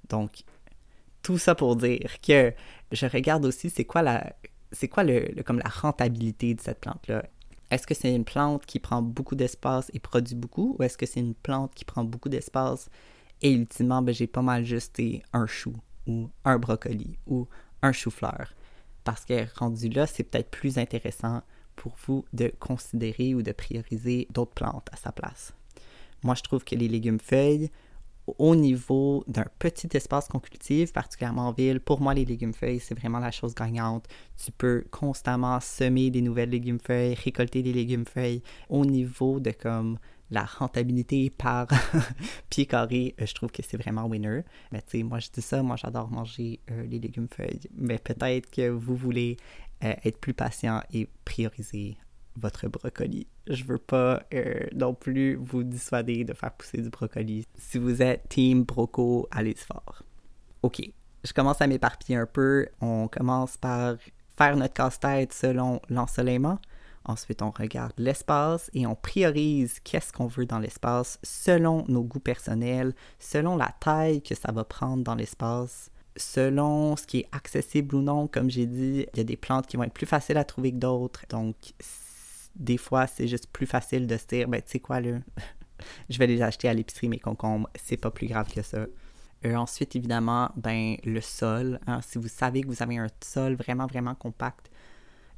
[0.09, 0.43] Donc,
[1.21, 2.53] tout ça pour dire que
[2.91, 4.33] je regarde aussi c'est quoi la
[4.71, 7.23] c'est quoi le, comme la rentabilité de cette plante-là.
[7.73, 11.07] Est-ce que c'est une plante qui prend beaucoup d'espace et produit beaucoup, ou est-ce que
[11.07, 12.87] c'est une plante qui prend beaucoup d'espace
[13.41, 15.73] et ultimement, ben, j'ai pas mal jeté un chou,
[16.05, 17.47] ou un brocoli, ou
[17.81, 18.53] un chou-fleur?
[19.03, 21.41] Parce que rendu là, c'est peut-être plus intéressant
[21.75, 25.55] pour vous de considérer ou de prioriser d'autres plantes à sa place.
[26.21, 27.71] Moi, je trouve que les légumes feuilles
[28.27, 32.79] au niveau d'un petit espace qu'on cultive, particulièrement en ville, pour moi, les légumes feuilles,
[32.79, 34.07] c'est vraiment la chose gagnante.
[34.43, 38.41] Tu peux constamment semer des nouvelles légumes feuilles, récolter des légumes feuilles.
[38.69, 39.97] Au niveau de comme
[40.31, 41.67] la rentabilité par
[42.49, 44.41] pied carré, euh, je trouve que c'est vraiment winner.
[44.71, 47.67] Mais tu sais, moi je dis ça, moi j'adore manger euh, les légumes feuilles.
[47.75, 49.37] Mais peut-être que vous voulez
[49.83, 51.97] euh, être plus patient et prioriser
[52.35, 53.27] votre brocoli.
[53.47, 57.45] Je veux pas euh, non plus vous dissuader de faire pousser du brocoli.
[57.57, 60.03] Si vous êtes team broco, allez fort.
[60.61, 60.81] OK,
[61.23, 62.67] je commence à m'éparpiller un peu.
[62.81, 63.95] On commence par
[64.37, 66.59] faire notre casse-tête selon l'ensoleillement.
[67.05, 72.21] Ensuite, on regarde l'espace et on priorise qu'est-ce qu'on veut dans l'espace selon nos goûts
[72.21, 77.95] personnels, selon la taille que ça va prendre dans l'espace, selon ce qui est accessible
[77.95, 78.27] ou non.
[78.27, 80.71] Comme j'ai dit, il y a des plantes qui vont être plus faciles à trouver
[80.71, 81.25] que d'autres.
[81.29, 81.55] Donc,
[82.55, 85.19] des fois, c'est juste plus facile de se dire, ben, tu sais quoi, là,
[86.09, 88.85] je vais les acheter à l'épicerie, mes concombres, c'est pas plus grave que ça.
[89.45, 91.79] Euh, ensuite, évidemment, ben, le sol.
[91.87, 94.69] Hein, si vous savez que vous avez un sol vraiment, vraiment compact,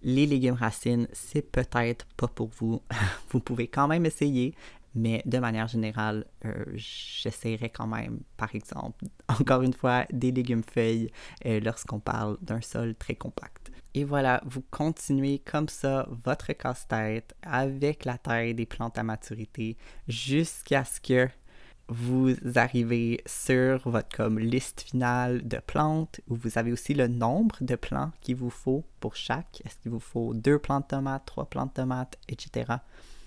[0.03, 2.81] les légumes racines, c'est peut-être pas pour vous.
[3.31, 4.53] vous pouvez quand même essayer,
[4.95, 9.05] mais de manière générale, euh, j'essaierai quand même, par exemple,
[9.39, 11.11] encore une fois, des légumes feuilles
[11.45, 13.71] euh, lorsqu'on parle d'un sol très compact.
[13.93, 19.77] Et voilà, vous continuez comme ça votre casse-tête avec la taille des plantes à maturité
[20.07, 21.29] jusqu'à ce que
[21.87, 27.57] vous arrivez sur votre comme liste finale de plantes où vous avez aussi le nombre
[27.61, 29.61] de plants qu'il vous faut pour chaque.
[29.65, 32.73] Est-ce qu'il vous faut deux plants de tomates, trois plants de tomates, etc.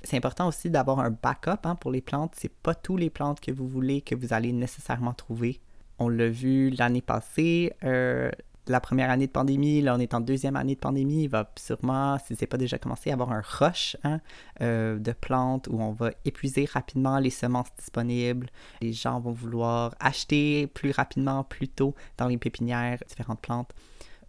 [0.02, 2.34] C'est important aussi d'avoir un backup hein, pour les plantes.
[2.36, 5.60] C'est pas tous les plantes que vous voulez que vous allez nécessairement trouver.
[5.98, 8.30] On l'a vu l'année passée, euh,
[8.68, 11.50] la première année de pandémie, là on est en deuxième année de pandémie, il va
[11.58, 14.20] sûrement, si ce n'est pas déjà commencé, avoir un rush hein,
[14.60, 18.48] euh, de plantes où on va épuiser rapidement les semences disponibles.
[18.80, 23.72] Les gens vont vouloir acheter plus rapidement, plus tôt dans les pépinières différentes plantes.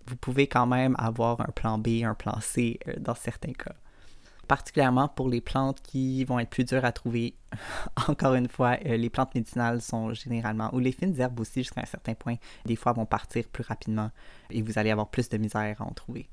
[0.08, 3.76] Vous pouvez quand même avoir un plan B, un plan C euh, dans certains cas
[4.50, 7.36] particulièrement pour les plantes qui vont être plus dures à trouver.
[8.08, 11.82] Encore une fois, euh, les plantes médicinales sont généralement, ou les fines herbes aussi jusqu'à
[11.82, 12.36] un certain point,
[12.66, 14.10] des fois vont partir plus rapidement
[14.50, 16.28] et vous allez avoir plus de misère à en trouver.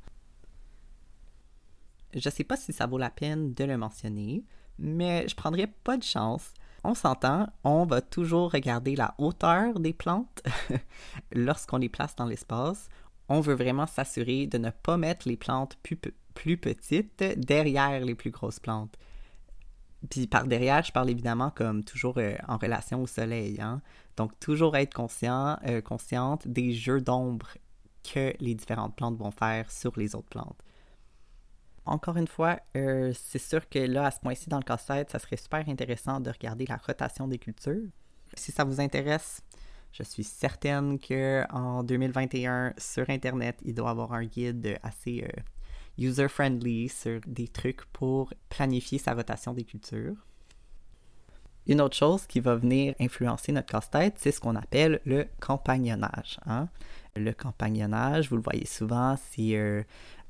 [2.14, 4.44] Je ne sais pas si ça vaut la peine de le mentionner,
[4.78, 6.54] mais je prendrais pas de chance.
[6.84, 10.42] On s'entend, on va toujours regarder la hauteur des plantes
[11.32, 12.88] lorsqu'on les place dans l'espace.
[13.28, 15.98] On veut vraiment s'assurer de ne pas mettre les plantes plus,
[16.36, 18.96] plus petites derrière les plus grosses plantes.
[20.10, 23.60] Puis par derrière, je parle évidemment comme toujours euh, en relation au soleil.
[23.60, 23.80] Hein?
[24.16, 27.48] Donc toujours être conscient, euh, consciente des jeux d'ombre
[28.04, 30.62] que les différentes plantes vont faire sur les autres plantes.
[31.86, 35.18] Encore une fois, euh, c'est sûr que là, à ce point-ci dans le casse-tête, ça
[35.18, 37.88] serait super intéressant de regarder la rotation des cultures.
[38.34, 39.40] Si ça vous intéresse,
[39.92, 45.26] je suis certaine qu'en 2021, sur Internet, il doit y avoir un guide assez
[45.98, 50.16] user-friendly sur des trucs pour planifier sa rotation des cultures.
[51.66, 56.38] Une autre chose qui va venir influencer notre casse-tête, c'est ce qu'on appelle le compagnonnage.
[56.46, 56.68] Hein.
[57.16, 59.82] Le compagnonnage, vous le voyez souvent, c'est euh,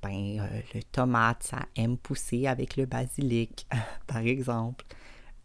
[0.03, 3.67] ben, euh, le tomate, ça aime pousser avec le basilic,
[4.07, 4.87] par exemple.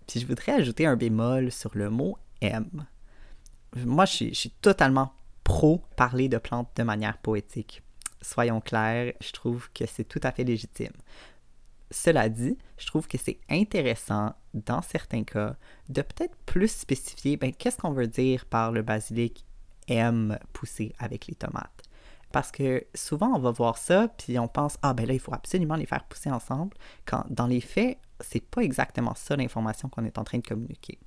[0.07, 2.86] Puis je voudrais ajouter un bémol sur le mot aime.
[3.86, 5.13] Moi, je suis totalement
[5.43, 7.84] pro parler de plantes de manière poétique
[8.22, 10.93] soyons clairs, je trouve que c'est tout à fait légitime.
[11.89, 15.55] Cela dit, je trouve que c'est intéressant, dans certains cas,
[15.89, 19.45] de peut-être plus spécifier ben, qu'est-ce qu'on veut dire par le basilic
[19.88, 21.84] aime pousser avec les tomates?
[22.32, 25.34] Parce que souvent, on va voir ça, puis on pense, ah ben là, il faut
[25.34, 30.05] absolument les faire pousser ensemble, quand dans les faits, c'est pas exactement ça l'information qu'on
[30.05, 30.97] est en train de communiquer.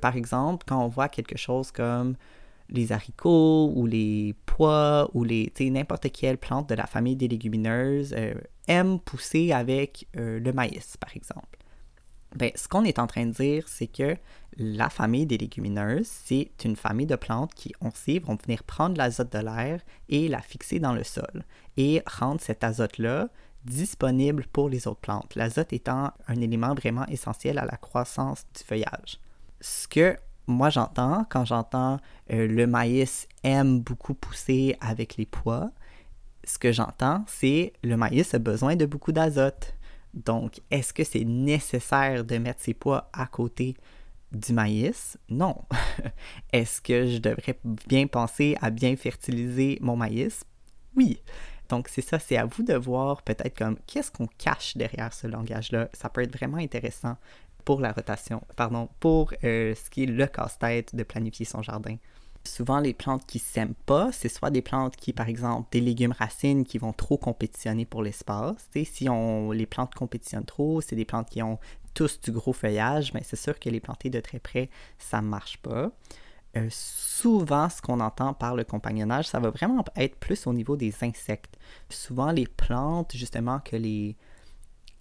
[0.00, 2.16] Par exemple, quand on voit quelque chose comme
[2.70, 8.14] les haricots ou les pois ou les n'importe quelle plante de la famille des légumineuses
[8.16, 8.34] euh,
[8.66, 11.58] aime pousser avec euh, le maïs, par exemple.
[12.36, 14.16] Ben, ce qu'on est en train de dire, c'est que
[14.58, 18.98] la famille des légumineuses, c'est une famille de plantes qui, on sait, vont venir prendre
[18.98, 21.44] l'azote de l'air et la fixer dans le sol
[21.76, 23.30] et rendre cet azote-là
[23.64, 28.62] disponible pour les autres plantes, l'azote étant un élément vraiment essentiel à la croissance du
[28.62, 29.20] feuillage.
[29.60, 30.16] Ce que
[30.48, 32.00] moi j'entends, quand j'entends
[32.32, 35.70] euh, le maïs aime beaucoup pousser avec les pois,
[36.44, 39.74] ce que j'entends, c'est le maïs a besoin de beaucoup d'azote.
[40.14, 43.76] Donc, est-ce que c'est nécessaire de mettre ces pois à côté
[44.32, 45.18] du maïs?
[45.28, 45.56] Non.
[46.52, 50.44] est-ce que je devrais bien penser à bien fertiliser mon maïs?
[50.96, 51.20] Oui.
[51.68, 55.26] Donc, c'est ça, c'est à vous de voir peut-être comme qu'est-ce qu'on cache derrière ce
[55.26, 55.90] langage-là.
[55.92, 57.16] Ça peut être vraiment intéressant
[57.68, 61.96] pour la rotation, pardon, pour euh, ce qui est le casse-tête de planifier son jardin.
[62.42, 66.14] Souvent, les plantes qui s'aiment pas, c'est soit des plantes qui, par exemple, des légumes
[66.18, 68.70] racines qui vont trop compétitionner pour l'espace.
[68.86, 71.58] Si on, les plantes compétitionnent trop, c'est des plantes qui ont
[71.92, 75.58] tous du gros feuillage, mais c'est sûr que les planter de très près, ça marche
[75.58, 75.90] pas.
[76.56, 80.78] Euh, souvent, ce qu'on entend par le compagnonnage, ça va vraiment être plus au niveau
[80.78, 81.58] des insectes.
[81.90, 84.16] Souvent, les plantes, justement, que les,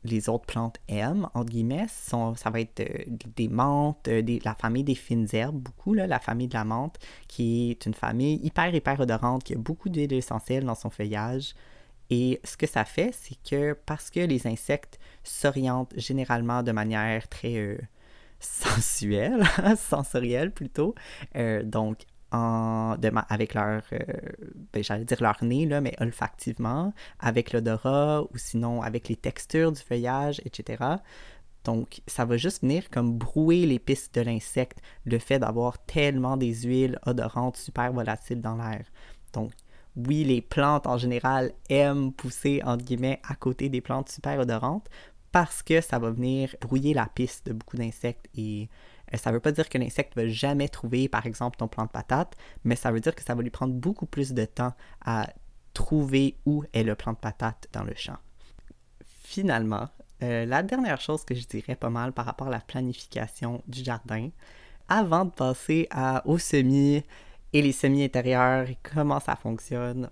[0.03, 3.03] les autres plantes aiment, entre guillemets, sont, ça va être euh,
[3.35, 6.97] des menthes, euh, la famille des fines herbes, beaucoup, là, la famille de la menthe,
[7.27, 11.55] qui est une famille hyper, hyper odorante, qui a beaucoup d'huile essentielle dans son feuillage.
[12.09, 17.27] Et ce que ça fait, c'est que parce que les insectes s'orientent généralement de manière
[17.27, 17.77] très euh,
[18.39, 19.43] sensuelle,
[19.77, 20.95] sensorielle plutôt,
[21.63, 23.99] donc avec leur, euh,
[24.73, 30.83] ben, nez, mais olfactivement, avec l'odorat ou sinon avec les textures du feuillage, etc.
[31.63, 36.37] Donc, ça va juste venir comme brouer les pistes de l'insecte, le fait d'avoir tellement
[36.37, 38.85] des huiles odorantes super volatiles dans l'air.
[39.33, 39.51] Donc,
[39.95, 44.87] oui, les plantes en général aiment pousser, entre guillemets, à côté des plantes super odorantes
[45.31, 48.69] parce que ça va venir brouiller la piste de beaucoup d'insectes et
[49.13, 51.85] ça ne veut pas dire que l'insecte ne va jamais trouver, par exemple, ton plant
[51.85, 54.73] de patate, mais ça veut dire que ça va lui prendre beaucoup plus de temps
[55.05, 55.29] à
[55.73, 58.17] trouver où est le plant de patate dans le champ.
[59.23, 59.87] Finalement,
[60.23, 63.83] euh, la dernière chose que je dirais pas mal par rapport à la planification du
[63.83, 64.29] jardin,
[64.89, 67.03] avant de passer à, aux semis
[67.53, 70.09] et les semis intérieurs et comment ça fonctionne,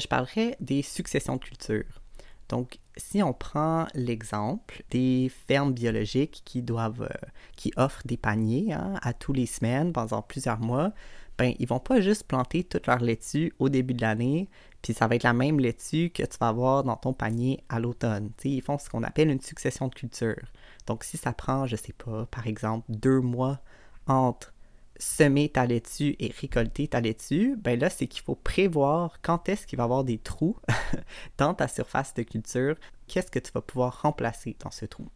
[0.00, 2.00] je parlerai des successions de cultures.
[2.48, 8.72] Donc, si on prend l'exemple des fermes biologiques qui doivent, euh, qui offrent des paniers
[8.72, 10.92] hein, à tous les semaines pendant plusieurs mois,
[11.38, 14.48] ben ils vont pas juste planter toute leur laitue au début de l'année,
[14.82, 17.78] puis ça va être la même laitue que tu vas avoir dans ton panier à
[17.78, 18.30] l'automne.
[18.44, 20.52] Ils font ce qu'on appelle une succession de cultures.
[20.86, 23.60] Donc, si ça prend, je sais pas, par exemple, deux mois
[24.08, 24.52] entre
[24.98, 29.66] semer ta laitue et récolter ta laitue, ben là, c'est qu'il faut prévoir quand est-ce
[29.66, 30.56] qu'il va y avoir des trous
[31.38, 32.76] dans ta surface de culture.
[33.06, 35.08] Qu'est-ce que tu vas pouvoir remplacer dans ce trou?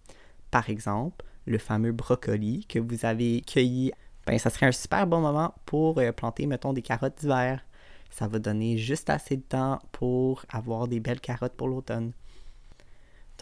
[0.51, 3.93] Par exemple, le fameux brocoli que vous avez cueilli,
[4.27, 7.65] ben ça serait un super bon moment pour euh, planter, mettons, des carottes d'hiver.
[8.11, 12.13] Ça va donner juste assez de temps pour avoir des belles carottes pour l'automne.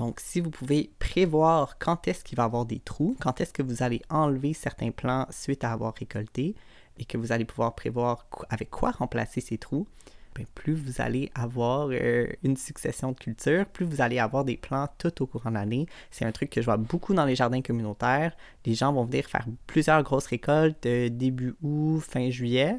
[0.00, 3.52] Donc, si vous pouvez prévoir quand est-ce qu'il va y avoir des trous, quand est-ce
[3.52, 6.54] que vous allez enlever certains plants suite à avoir récolté,
[6.98, 9.86] et que vous allez pouvoir prévoir avec quoi remplacer ces trous,
[10.34, 14.56] bien, plus vous allez avoir euh, une succession de cultures, plus vous allez avoir des
[14.56, 15.84] plants tout au courant de l'année.
[16.10, 18.34] C'est un truc que je vois beaucoup dans les jardins communautaires.
[18.64, 22.78] Les gens vont venir faire plusieurs grosses récoltes euh, début août, fin juillet.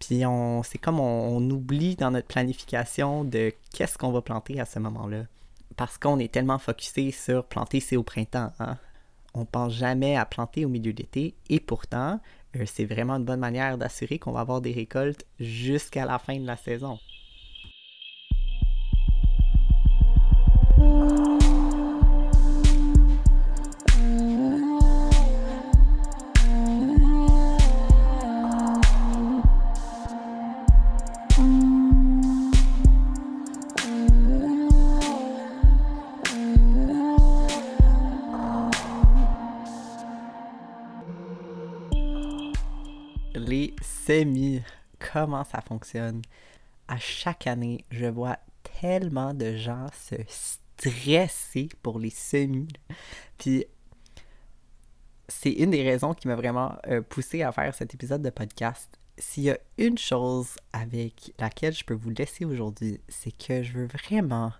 [0.00, 0.24] Puis
[0.64, 5.26] c'est comme on oublie dans notre planification de qu'est-ce qu'on va planter à ce moment-là
[5.76, 8.52] parce qu'on est tellement focusé sur planter, c'est au printemps.
[8.58, 8.76] Hein?
[9.34, 12.20] On pense jamais à planter au milieu de l'été et pourtant,
[12.56, 16.38] euh, c'est vraiment une bonne manière d'assurer qu'on va avoir des récoltes jusqu'à la fin
[16.38, 16.98] de la saison.
[44.98, 46.22] Comment ça fonctionne.
[46.88, 48.38] À chaque année, je vois
[48.80, 52.68] tellement de gens se stresser pour les semis.
[53.38, 53.66] Puis
[55.28, 58.98] c'est une des raisons qui m'a vraiment euh, poussé à faire cet épisode de podcast.
[59.16, 63.72] S'il y a une chose avec laquelle je peux vous laisser aujourd'hui, c'est que je
[63.72, 64.52] veux vraiment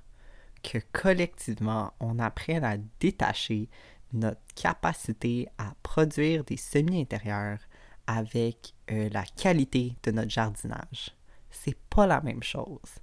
[0.62, 3.68] que collectivement, on apprenne à détacher
[4.12, 7.58] notre capacité à produire des semis intérieurs
[8.06, 11.14] avec euh, la qualité de notre jardinage.
[11.50, 12.98] C'est pas la même chose.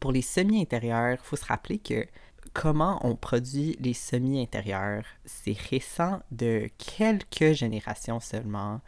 [0.00, 2.06] Pour les semis intérieurs, il faut se rappeler que
[2.52, 8.80] comment on produit les semis intérieurs, c'est récent de quelques générations seulement.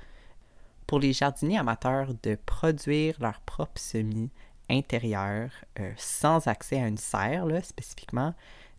[0.87, 4.31] Pour les jardiniers amateurs de produire leurs propres semis
[4.71, 5.51] intérieurs
[5.81, 8.35] euh, sans accès à une serre là, spécifiquement,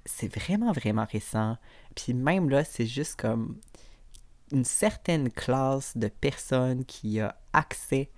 [0.05, 1.57] c'est vraiment vraiment récent.
[1.95, 3.57] Puis même là, c'est juste comme
[4.51, 8.09] une certaine classe de personnes qui a accès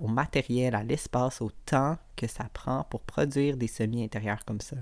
[0.00, 4.60] au matériel, à l'espace, au temps que ça prend pour produire des semis intérieurs comme
[4.60, 4.76] ça.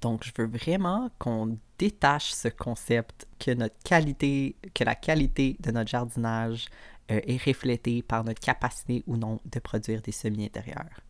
[0.00, 5.70] Donc, je veux vraiment qu'on détache ce concept que notre qualité, que la qualité de
[5.70, 6.68] notre jardinage
[7.10, 11.00] euh, est reflétée par notre capacité ou non de produire des semis intérieurs.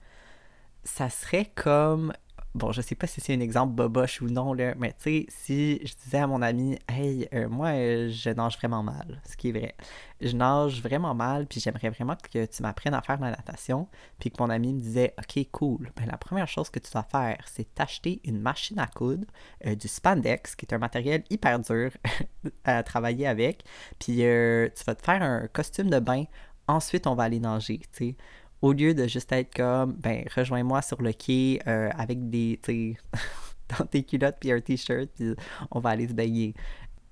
[0.83, 2.13] Ça serait comme
[2.55, 5.27] bon, je sais pas si c'est un exemple boboche ou non, là, mais tu sais,
[5.29, 9.37] si je disais à mon ami, hey, euh, moi, euh, je nage vraiment mal, ce
[9.37, 9.75] qui est vrai.
[10.21, 13.89] Je nage vraiment mal, puis j'aimerais vraiment que tu m'apprennes à faire la natation,
[14.19, 17.05] puis que mon ami me disait, ok, cool, ben, la première chose que tu dois
[17.05, 19.27] faire, c'est t'acheter une machine à coudre,
[19.67, 21.91] euh, du spandex, qui est un matériel hyper dur
[22.65, 23.65] à travailler avec,
[23.99, 26.25] puis tu vas te faire un costume de bain,
[26.67, 28.17] ensuite on va aller nager, tu sais
[28.63, 32.97] au lieu de juste être comme, ben, rejoins-moi sur le quai euh, avec des, tu
[33.79, 35.35] dans tes culottes puis un t-shirt, puis
[35.71, 36.55] on va aller se baigner.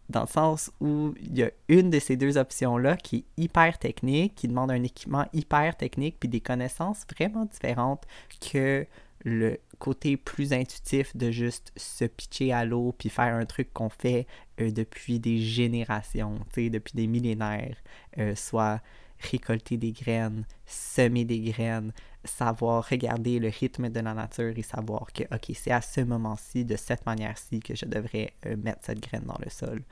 [0.09, 3.79] Dans le sens où il y a une de ces deux options-là qui est hyper
[3.79, 8.05] technique, qui demande un équipement hyper technique, puis des connaissances vraiment différentes
[8.41, 8.87] que
[9.25, 13.89] le côté plus intuitif de juste se pitcher à l'eau puis faire un truc qu'on
[13.89, 14.27] fait
[14.61, 17.77] euh, depuis des générations, depuis des millénaires,
[18.19, 18.81] euh, soit
[19.21, 21.93] récolter des graines, semer des graines,
[22.25, 26.65] savoir regarder le rythme de la nature et savoir que, OK, c'est à ce moment-ci,
[26.65, 29.83] de cette manière-ci, que je devrais euh, mettre cette graine dans le sol.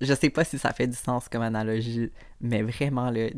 [0.00, 3.30] Je sais pas si ça fait du sens comme analogie, mais vraiment, le,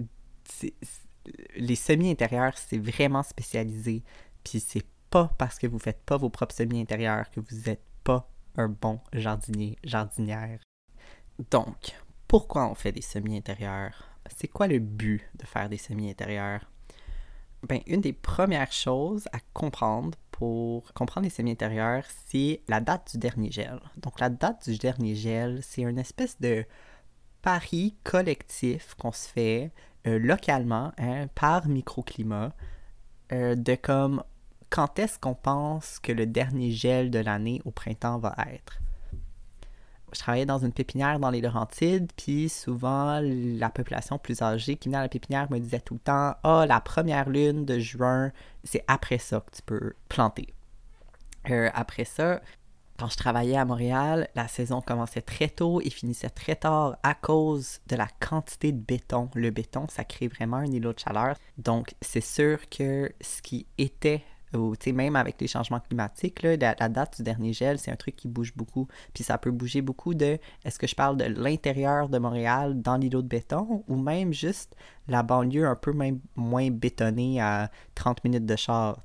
[1.57, 4.03] les semis intérieurs, c'est vraiment spécialisé.
[4.45, 7.83] Puis c'est pas parce que vous faites pas vos propres semis intérieurs que vous êtes
[8.05, 10.61] pas un bon jardinier, jardinière.
[11.51, 11.95] Donc,
[12.31, 14.05] pourquoi on fait des semis intérieurs?
[14.37, 16.61] C'est quoi le but de faire des semis intérieurs?
[17.65, 23.11] Ben, une des premières choses à comprendre pour comprendre les semis intérieurs, c'est la date
[23.11, 23.81] du dernier gel.
[23.97, 26.65] Donc, la date du dernier gel, c'est une espèce de
[27.43, 29.73] pari collectif qu'on se fait
[30.07, 32.53] euh, localement, hein, par microclimat,
[33.33, 34.23] euh, de comme
[34.71, 38.79] quand est-ce qu'on pense que le dernier gel de l'année au printemps va être?
[40.13, 44.89] Je travaillais dans une pépinière dans les Laurentides, puis souvent la population plus âgée qui
[44.89, 48.33] venait à la pépinière me disait tout le temps Ah, la première lune de juin,
[48.65, 50.53] c'est après ça que tu peux planter.
[51.49, 52.41] Euh, après ça,
[53.01, 57.15] quand je travaillais à Montréal, la saison commençait très tôt et finissait très tard à
[57.15, 59.31] cause de la quantité de béton.
[59.35, 61.37] Le béton, ça crée vraiment un îlot de chaleur.
[61.57, 64.23] Donc, c'est sûr que ce qui était
[64.55, 68.29] ou même avec les changements climatiques, la, date du dernier gel, c'est un truc qui
[68.29, 68.89] bouge beaucoup.
[69.15, 72.97] Puis ça peut bouger beaucoup de est-ce que je parle de l'intérieur de Montréal dans
[72.97, 74.75] l'îlot de béton ou même juste
[75.09, 79.01] la banlieue un peu même moins bétonnée à 30 minutes de char.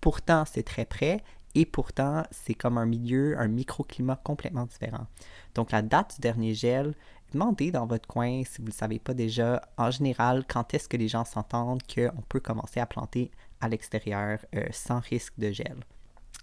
[0.00, 1.22] Pourtant, c'est très près
[1.54, 5.06] et pourtant, c'est comme un milieu, un microclimat complètement différent.
[5.54, 6.94] Donc, la date du dernier gel,
[7.32, 10.88] demandez dans votre coin, si vous ne le savez pas déjà, en général, quand est-ce
[10.88, 13.30] que les gens s'entendent qu'on peut commencer à planter
[13.64, 15.76] à l'extérieur euh, sans risque de gel.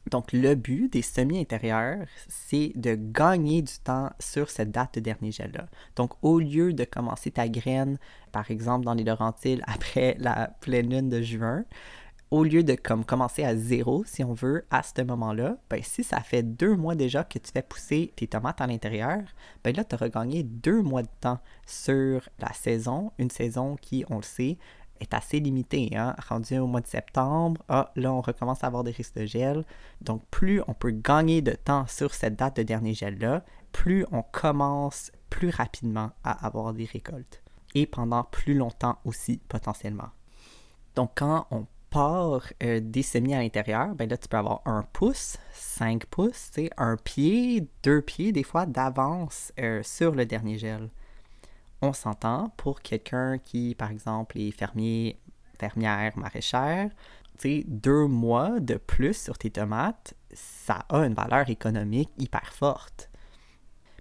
[0.09, 4.99] Donc, le but des semis intérieurs, c'est de gagner du temps sur cette date de
[4.99, 5.67] dernier gel-là.
[5.95, 7.99] Donc, au lieu de commencer ta graine,
[8.32, 11.63] par exemple, dans les Laurentides après la pleine lune de juin,
[12.32, 16.01] au lieu de comme commencer à zéro, si on veut, à ce moment-là, ben, si
[16.01, 19.19] ça fait deux mois déjà que tu fais pousser tes tomates à l'intérieur,
[19.65, 24.05] ben là, tu as regagné deux mois de temps sur la saison, une saison qui,
[24.09, 24.57] on le sait,
[25.02, 25.91] est assez limitée.
[25.95, 26.16] Hein?
[26.28, 29.66] Rendu au mois de septembre, ah, là, on recommence à avoir des risques de gel.
[30.02, 34.22] Donc, plus on peut gagner de temps sur cette date de dernier gel-là, plus on
[34.22, 37.41] commence plus rapidement à avoir des récoltes.
[37.74, 40.10] Et pendant plus longtemps aussi, potentiellement.
[40.95, 44.84] Donc, quand on part euh, des semis à l'intérieur, ben là, tu peux avoir un
[44.93, 50.89] pouce, cinq pouces, un pied, deux pieds, des fois, d'avance euh, sur le dernier gel.
[51.82, 55.20] On s'entend pour quelqu'un qui, par exemple, est fermier,
[55.58, 56.90] fermière, maraîchère,
[57.66, 63.10] deux mois de plus sur tes tomates, ça a une valeur économique hyper forte.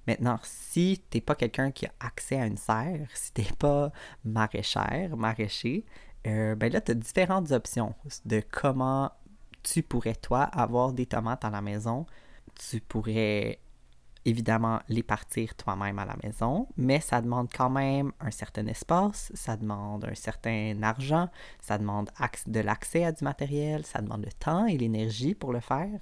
[0.07, 3.53] Maintenant, si tu n'es pas quelqu'un qui a accès à une serre, si tu n'es
[3.59, 3.93] pas
[4.25, 5.85] maraîchère, maraîcher,
[6.27, 9.11] euh, ben là, tu as différentes options de comment
[9.63, 12.07] tu pourrais, toi, avoir des tomates à la maison.
[12.55, 13.59] Tu pourrais
[14.25, 19.33] évidemment les partir toi-même à la maison, mais ça demande quand même un certain espace,
[19.35, 21.29] ça demande un certain argent,
[21.61, 22.11] ça demande
[22.47, 26.01] de l'accès à du matériel, ça demande le temps et l'énergie pour le faire.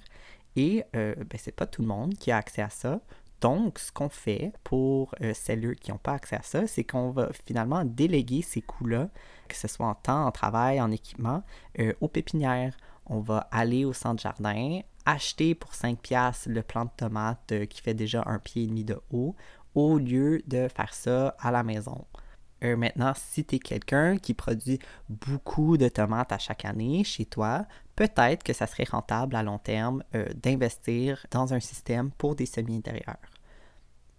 [0.55, 2.99] Et euh, ben, c'est pas tout le monde qui a accès à ça.
[3.41, 7.11] Donc, ce qu'on fait pour euh, celles qui n'ont pas accès à ça, c'est qu'on
[7.11, 9.09] va finalement déléguer ces coûts-là
[9.49, 11.43] que ce soit en temps, en travail, en équipement,
[11.79, 12.77] euh, aux pépinières.
[13.07, 17.65] On va aller au centre jardin, acheter pour 5 pièces le plant de tomate euh,
[17.65, 19.35] qui fait déjà un pied et demi de haut,
[19.75, 22.05] au lieu de faire ça à la maison.
[22.63, 27.25] Euh, maintenant, si tu es quelqu'un qui produit beaucoup de tomates à chaque année chez
[27.25, 30.03] toi, peut-être que ça serait rentable à long terme
[30.35, 33.17] d'investir dans un système pour des semis intérieurs.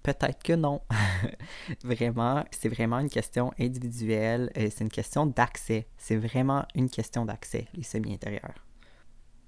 [0.02, 0.80] Peut-être que non.
[1.84, 4.50] vraiment, c'est vraiment une question individuelle.
[4.56, 5.86] Euh, c'est une question d'accès.
[5.98, 8.54] C'est vraiment une question d'accès, les semi-intérieurs.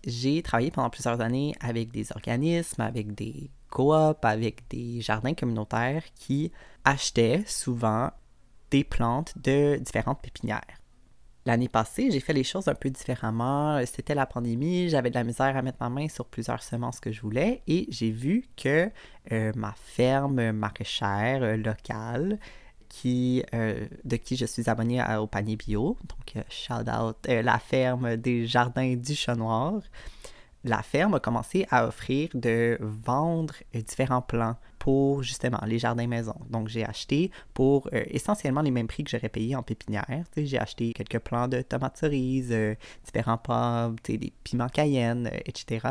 [0.05, 6.05] J'ai travaillé pendant plusieurs années avec des organismes, avec des coops, avec des jardins communautaires
[6.14, 6.53] qui
[6.84, 8.11] achetaient souvent
[8.70, 10.82] des plantes de différentes pépinières.
[11.44, 13.84] L'année passée, j'ai fait les choses un peu différemment.
[13.84, 17.11] C'était la pandémie, j'avais de la misère à mettre ma main sur plusieurs semences que
[17.11, 18.90] je voulais et j'ai vu que
[19.32, 22.38] euh, ma ferme maraîchère locale,
[23.07, 28.47] euh, de qui je suis abonné au panier bio, donc shout out la ferme des
[28.47, 29.80] jardins du Chat Noir,
[30.64, 36.34] la ferme a commencé à offrir de vendre différents plants pour justement les jardins maison.
[36.51, 40.24] Donc j'ai acheté pour euh, essentiellement les mêmes prix que j'aurais payé en pépinière.
[40.36, 42.74] J'ai acheté quelques plants de tomates cerises, euh,
[43.05, 45.86] différents pommes, des piments cayenne, euh, etc.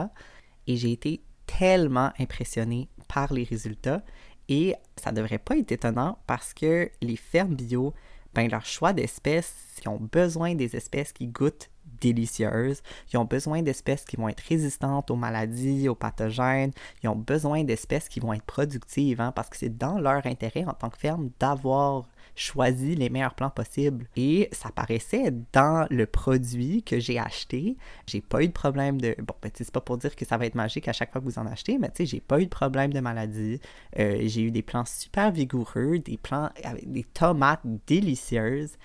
[0.68, 4.04] Et j'ai été tellement impressionné par les résultats.
[4.52, 7.94] Et ça devrait pas être étonnant parce que les fermes bio,
[8.34, 11.70] ben, leur choix d'espèces, ils ont besoin des espèces qui goûtent
[12.02, 12.82] délicieuses.
[13.14, 16.74] Ils ont besoin d'espèces qui vont être résistantes aux maladies, aux pathogènes.
[17.02, 20.66] Ils ont besoin d'espèces qui vont être productives hein, parce que c'est dans leur intérêt
[20.66, 24.08] en tant que ferme d'avoir choisi les meilleurs plants possibles.
[24.16, 27.78] Et ça paraissait dans le produit que j'ai acheté.
[28.08, 29.16] J'ai pas eu de problème de.
[29.20, 31.26] Bon, ben, c'est pas pour dire que ça va être magique à chaque fois que
[31.26, 33.60] vous en achetez, mais tu sais, j'ai pas eu de problème de maladie.
[34.00, 38.78] Euh, j'ai eu des plants super vigoureux, des plants avec des tomates délicieuses.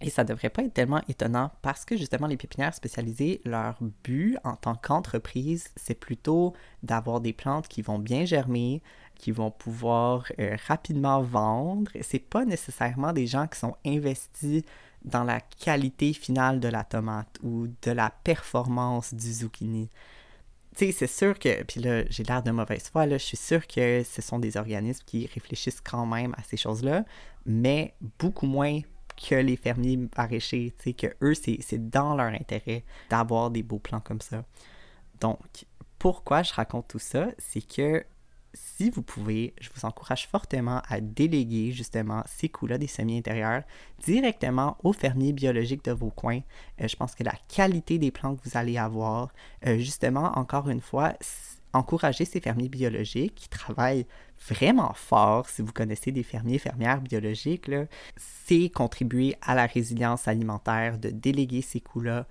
[0.00, 4.38] Et ça devrait pas être tellement étonnant parce que justement les pépinières spécialisées, leur but
[4.44, 8.80] en tant qu'entreprise, c'est plutôt d'avoir des plantes qui vont bien germer,
[9.18, 11.90] qui vont pouvoir euh, rapidement vendre.
[12.00, 14.62] C'est pas nécessairement des gens qui sont investis
[15.04, 19.90] dans la qualité finale de la tomate ou de la performance du zucchini.
[20.76, 23.36] Tu sais, c'est sûr que, puis là, j'ai l'air de mauvaise foi, là, je suis
[23.36, 27.04] sûr que ce sont des organismes qui réfléchissent quand même à ces choses-là,
[27.46, 28.80] mais beaucoup moins
[29.16, 33.80] que les fermiers maraîchers, tu sais, que eux, c'est dans leur intérêt d'avoir des beaux
[33.80, 34.44] plans comme ça.
[35.20, 35.38] Donc,
[35.98, 37.28] pourquoi je raconte tout ça?
[37.38, 38.04] C'est que
[38.78, 43.64] si vous pouvez, je vous encourage fortement à déléguer justement ces coûts-là des semis intérieurs
[44.04, 46.40] directement aux fermiers biologiques de vos coins.
[46.80, 49.32] Euh, je pense que la qualité des plants que vous allez avoir,
[49.66, 51.14] euh, justement, encore une fois,
[51.72, 54.06] encourager ces fermiers biologiques qui travaillent
[54.48, 57.70] vraiment fort, si vous connaissez des fermiers, fermières biologiques,
[58.16, 62.26] c'est contribuer à la résilience alimentaire, de déléguer ces coûts-là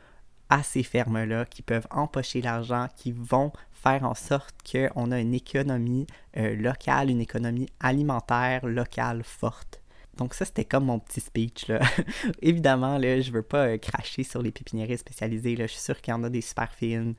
[0.49, 3.51] à ces fermes-là qui peuvent empocher l'argent, qui vont
[3.81, 6.07] faire en sorte qu'on a une économie
[6.37, 9.81] euh, locale, une économie alimentaire locale forte.
[10.17, 11.67] Donc ça, c'était comme mon petit speech.
[11.67, 11.79] Là.
[12.41, 15.55] Évidemment, là, je veux pas euh, cracher sur les pépiniéries spécialisées.
[15.55, 15.67] Là.
[15.67, 17.13] Je suis sûr qu'il y en a des super fines,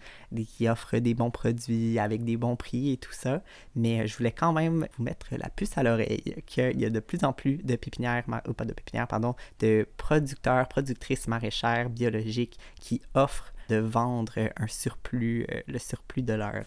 [0.48, 3.42] qui offrent des bons produits avec des bons prix et tout ça.
[3.76, 6.90] Mais euh, je voulais quand même vous mettre la puce à l'oreille qu'il y a
[6.90, 11.90] de plus en plus de pépinières, ou pas de pépinières, pardon, de producteurs, productrices maraîchères
[11.90, 16.64] biologiques qui offrent de vendre un surplus, euh, le surplus de leur,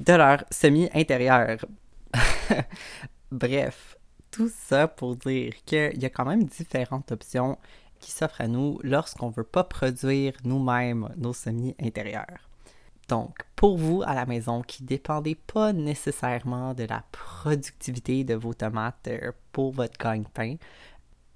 [0.00, 1.58] de leur semi-intérieur.
[3.30, 3.96] Bref,
[4.30, 7.58] tout ça pour dire qu'il y a quand même différentes options
[8.00, 12.48] qui s'offrent à nous lorsqu'on ne veut pas produire nous-mêmes nos semis intérieurs.
[13.08, 18.34] Donc, pour vous à la maison qui ne dépendez pas nécessairement de la productivité de
[18.34, 20.56] vos tomates euh, pour votre gagne-pain,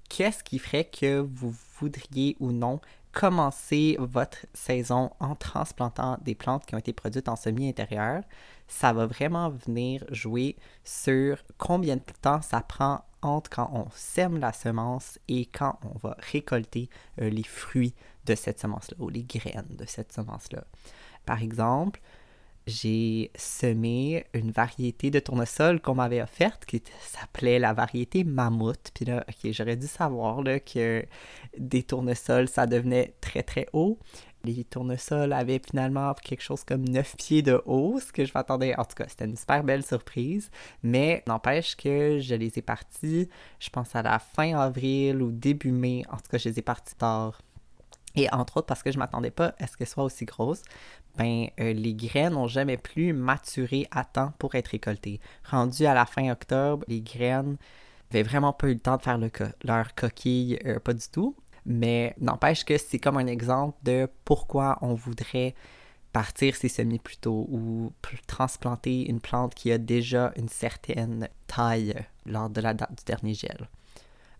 [0.09, 2.81] qu'est-ce qui ferait que vous voudriez ou non
[3.11, 8.23] commencer votre saison en transplantant des plantes qui ont été produites en semi-intérieur
[8.69, 14.37] ça va vraiment venir jouer sur combien de temps ça prend entre quand on sème
[14.37, 16.89] la semence et quand on va récolter
[17.19, 17.95] euh, les fruits
[18.25, 20.63] de cette semence-là ou les graines de cette semence-là.
[21.25, 21.99] Par exemple,
[22.67, 28.91] j'ai semé une variété de tournesol qu'on m'avait offerte qui s'appelait la variété mammouth.
[28.93, 31.03] Puis là, ok, j'aurais dû savoir là, que
[31.57, 33.99] des tournesols, ça devenait très très haut.
[34.45, 38.73] Les tournesols avaient finalement quelque chose comme 9 pieds de haut, ce que je m'attendais.
[38.77, 40.49] En tout cas, c'était une super belle surprise.
[40.81, 43.27] Mais n'empêche que je les ai partis,
[43.59, 46.03] je pense à la fin avril ou début mai.
[46.09, 47.41] En tout cas, je les ai partis tard.
[48.15, 50.63] Et entre autres parce que je m'attendais pas à ce qu'elles soient aussi grosses,
[51.17, 55.19] ben euh, les graines n'ont jamais plus maturé à temps pour être récoltées.
[55.43, 57.57] Rendu à la fin octobre, les graines
[58.13, 59.19] n'avaient vraiment pas eu le temps de faire
[59.63, 61.35] leur coquille, euh, pas du tout.
[61.65, 65.55] Mais n'empêche que c'est comme un exemple de pourquoi on voudrait
[66.13, 67.91] partir ses semis plus tôt ou
[68.25, 71.93] transplanter une plante qui a déjà une certaine taille
[72.25, 73.69] lors de la date du dernier gel.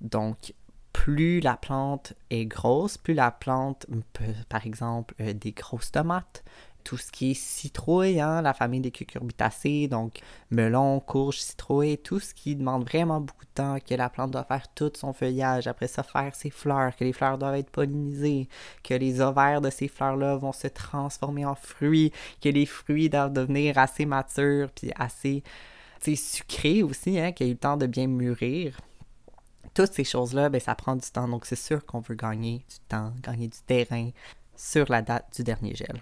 [0.01, 0.53] Donc,
[0.93, 6.43] plus la plante est grosse, plus la plante peut, par exemple, euh, des grosses tomates,
[6.83, 10.19] tout ce qui est citrouille, hein, la famille des cucurbitacées, donc
[10.51, 14.43] melon, courge, citrouille, tout ce qui demande vraiment beaucoup de temps, que la plante doit
[14.43, 18.47] faire tout son feuillage, après ça faire ses fleurs, que les fleurs doivent être pollinisées,
[18.83, 22.11] que les ovaires de ces fleurs-là vont se transformer en fruits,
[22.41, 25.43] que les fruits doivent devenir assez matures, puis assez
[26.15, 28.79] sucrés aussi, hein, qu'il y ait eu le temps de bien mûrir
[29.73, 31.27] toutes ces choses-là, ben, ça prend du temps.
[31.27, 34.09] Donc, c'est sûr qu'on veut gagner du temps, gagner du terrain
[34.55, 36.01] sur la date du dernier gel.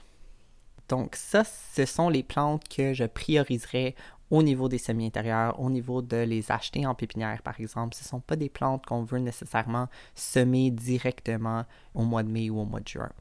[0.89, 3.95] Donc ça, ce sont les plantes que je prioriserais
[4.29, 7.95] au niveau des semis intérieurs, au niveau de les acheter en pépinière, par exemple.
[7.95, 12.49] Ce ne sont pas des plantes qu'on veut nécessairement semer directement au mois de mai
[12.49, 13.11] ou au mois de juin.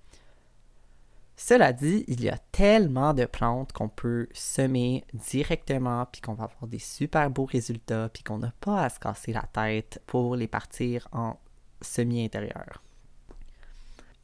[1.39, 6.45] Cela dit, il y a tellement de plantes qu'on peut semer directement, puis qu'on va
[6.45, 10.35] avoir des super beaux résultats, puis qu'on n'a pas à se casser la tête pour
[10.35, 11.37] les partir en
[11.83, 12.83] semis intérieur.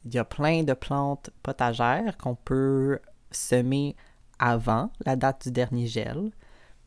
[0.05, 2.99] Il y a plein de plantes potagères qu'on peut
[3.35, 3.95] semer
[4.39, 6.31] avant la date du dernier gel.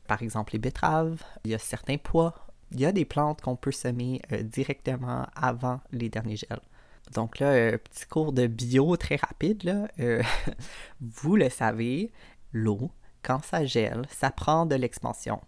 [0.06, 2.34] Par exemple, les betteraves, il y a certains pois.
[2.72, 6.60] Il y a des plantes qu'on peut semer euh, directement avant les derniers gels.
[7.12, 9.64] Donc là, euh, petit cours de bio très rapide.
[9.64, 9.88] Là.
[10.00, 10.22] Euh,
[11.00, 12.12] vous le savez,
[12.52, 12.90] l'eau,
[13.22, 15.40] quand ça gèle, ça prend de l'expansion.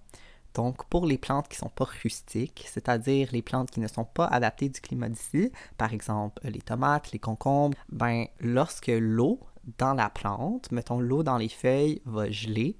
[0.55, 4.05] Donc, pour les plantes qui ne sont pas rustiques, c'est-à-dire les plantes qui ne sont
[4.05, 9.40] pas adaptées du climat d'ici, par exemple les tomates, les concombres, ben, lorsque l'eau
[9.77, 12.77] dans la plante, mettons l'eau dans les feuilles va geler,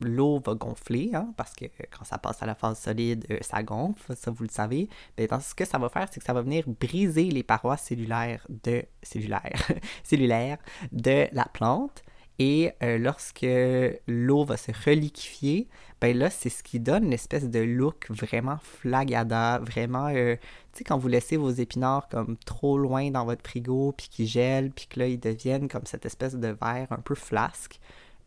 [0.00, 3.62] l'eau va gonfler, hein, parce que quand ça passe à la phase solide, euh, ça
[3.62, 4.88] gonfle, ça vous le savez.
[5.16, 7.76] Mais dans ce que ça va faire, c'est que ça va venir briser les parois
[7.76, 8.84] cellulaires de
[11.32, 12.02] la plante.
[12.38, 13.46] Et euh, lorsque
[14.06, 15.68] l'eau va se reliquifier,
[16.00, 20.36] ben là, c'est ce qui donne l'espèce de look vraiment flagada, vraiment, euh,
[20.72, 24.26] tu sais, quand vous laissez vos épinards comme trop loin dans votre frigo, puis qu'ils
[24.26, 27.78] gèlent, puis que là, ils deviennent comme cette espèce de verre un peu flasque.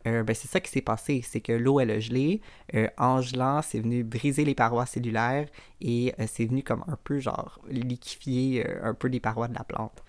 [0.06, 2.40] Euh, ben c'est ça qui s'est passé, c'est que l'eau, elle a gelé.
[2.96, 5.48] en gelant, c'est venu briser les parois cellulaires
[5.80, 10.05] et c'est venu comme un peu, genre, liquifier un peu les parois de la plante.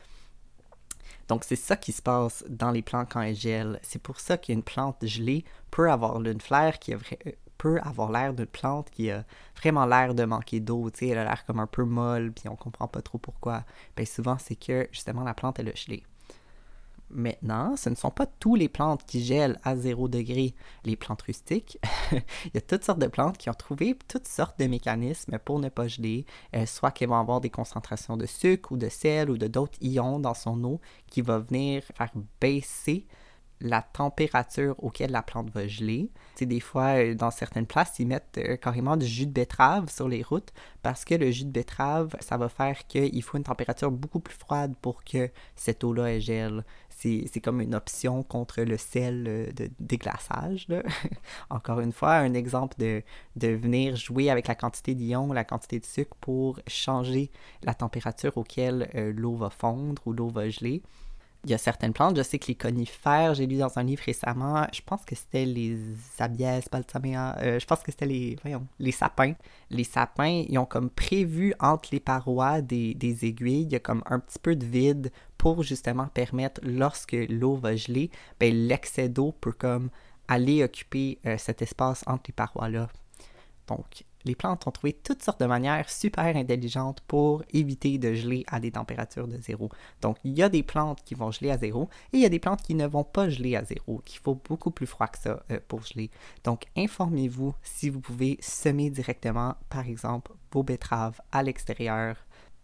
[1.27, 3.79] Donc, c'est ça qui se passe dans les plantes quand elles gèlent.
[3.83, 6.97] C'est pour ça qu'une plante gelée peut avoir une fleur qui euh,
[7.57, 9.25] peut avoir l'air d'une plante qui a
[9.57, 12.47] vraiment l'air de manquer d'eau, tu sais, elle a l'air comme un peu molle, puis
[12.49, 13.63] on comprend pas trop pourquoi.
[13.95, 16.03] Bien souvent, c'est que justement la plante, elle a gelé.
[17.09, 20.53] Maintenant, ce ne sont pas toutes les plantes qui gèlent à 0 degré.
[20.83, 21.79] Les plantes rustiques,
[22.11, 25.59] il y a toutes sortes de plantes qui ont trouvé toutes sortes de mécanismes pour
[25.59, 29.29] ne pas geler, euh, soit qu'elles vont avoir des concentrations de sucre ou de sel
[29.29, 33.07] ou de d'autres ions dans son eau qui va venir faire baisser
[33.61, 36.11] la température auquel la plante va geler.
[36.35, 39.89] C'est des fois, euh, dans certaines places, ils mettent euh, carrément du jus de betterave
[39.89, 40.53] sur les routes
[40.83, 44.35] parce que le jus de betterave, ça va faire qu'il faut une température beaucoup plus
[44.35, 46.63] froide pour que cette eau-là gèle.
[46.97, 50.67] C'est comme une option contre le sel euh, de déglaçage.
[51.49, 53.03] Encore une fois, un exemple de,
[53.35, 57.29] de venir jouer avec la quantité d'ions, la quantité de sucre pour changer
[57.63, 60.81] la température auquel l'eau va fondre ou l'eau va geler
[61.45, 64.03] il y a certaines plantes, je sais que les conifères, j'ai lu dans un livre
[64.05, 65.77] récemment, je pense que c'était les
[66.19, 69.33] abies euh, je pense que c'était les, voyons, les sapins.
[69.69, 73.79] Les sapins, ils ont comme prévu entre les parois des, des, aiguilles, il y a
[73.79, 78.09] comme un petit peu de vide pour justement permettre, lorsque l'eau va geler,
[78.39, 79.89] ben, l'excès d'eau peut comme
[80.27, 82.89] aller occuper euh, cet espace entre les parois-là.
[83.67, 88.43] Donc, les plantes ont trouvé toutes sortes de manières super intelligentes pour éviter de geler
[88.47, 89.69] à des températures de zéro.
[90.01, 92.29] Donc, il y a des plantes qui vont geler à zéro et il y a
[92.29, 95.17] des plantes qui ne vont pas geler à zéro, qu'il faut beaucoup plus froid que
[95.17, 96.11] ça euh, pour geler.
[96.43, 102.17] Donc, informez-vous si vous pouvez semer directement, par exemple, vos betteraves à l'extérieur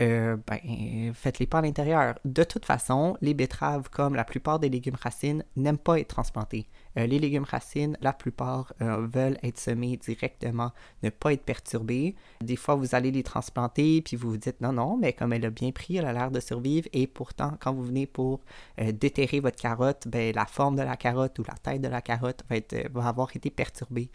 [0.04, 2.20] euh, ben, faites-les pas à l'intérieur.
[2.26, 6.68] De toute façon, les betteraves, comme la plupart des légumes racines, n'aiment pas être transplantés.
[6.98, 12.16] Euh, les légumes racines, la plupart euh, veulent être semés directement, ne pas être perturbés.
[12.42, 15.46] Des fois, vous allez les transplanter, puis vous vous dites non, non, mais comme elle
[15.46, 16.88] a bien pris, elle a l'air de survivre.
[16.94, 18.42] Et pourtant, quand vous venez pour
[18.78, 22.44] déterrer votre carotte, ben, la forme de la carotte ou la tête de la carotte
[22.50, 24.10] va, être, va avoir été perturbée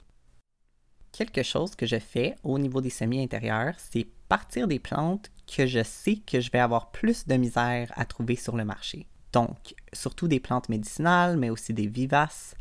[1.12, 5.66] quelque chose que je fais au niveau des semis intérieurs, c'est partir des plantes que
[5.66, 9.06] je sais que je vais avoir plus de misère à trouver sur le marché.
[9.32, 12.54] Donc, surtout des plantes médicinales, mais aussi des vivaces.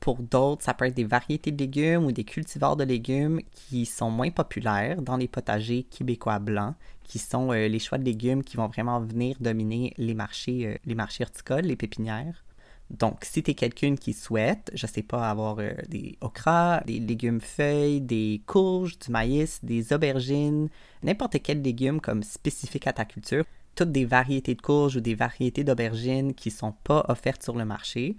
[0.00, 3.86] Pour d'autres, ça peut être des variétés de légumes ou des cultivars de légumes qui
[3.86, 8.44] sont moins populaires dans les potagers québécois blancs, qui sont euh, les choix de légumes
[8.44, 12.44] qui vont vraiment venir dominer les marchés, euh, les marchés horticoles, les pépinières.
[12.90, 17.00] Donc, si tu es quelqu'un qui souhaite, je sais pas, avoir euh, des okras, des
[17.00, 20.68] légumes feuilles, des courges, du maïs, des aubergines,
[21.02, 25.14] n'importe quel légume comme spécifique à ta culture, toutes des variétés de courges ou des
[25.14, 28.16] variétés d'aubergines qui sont pas offertes sur le marché,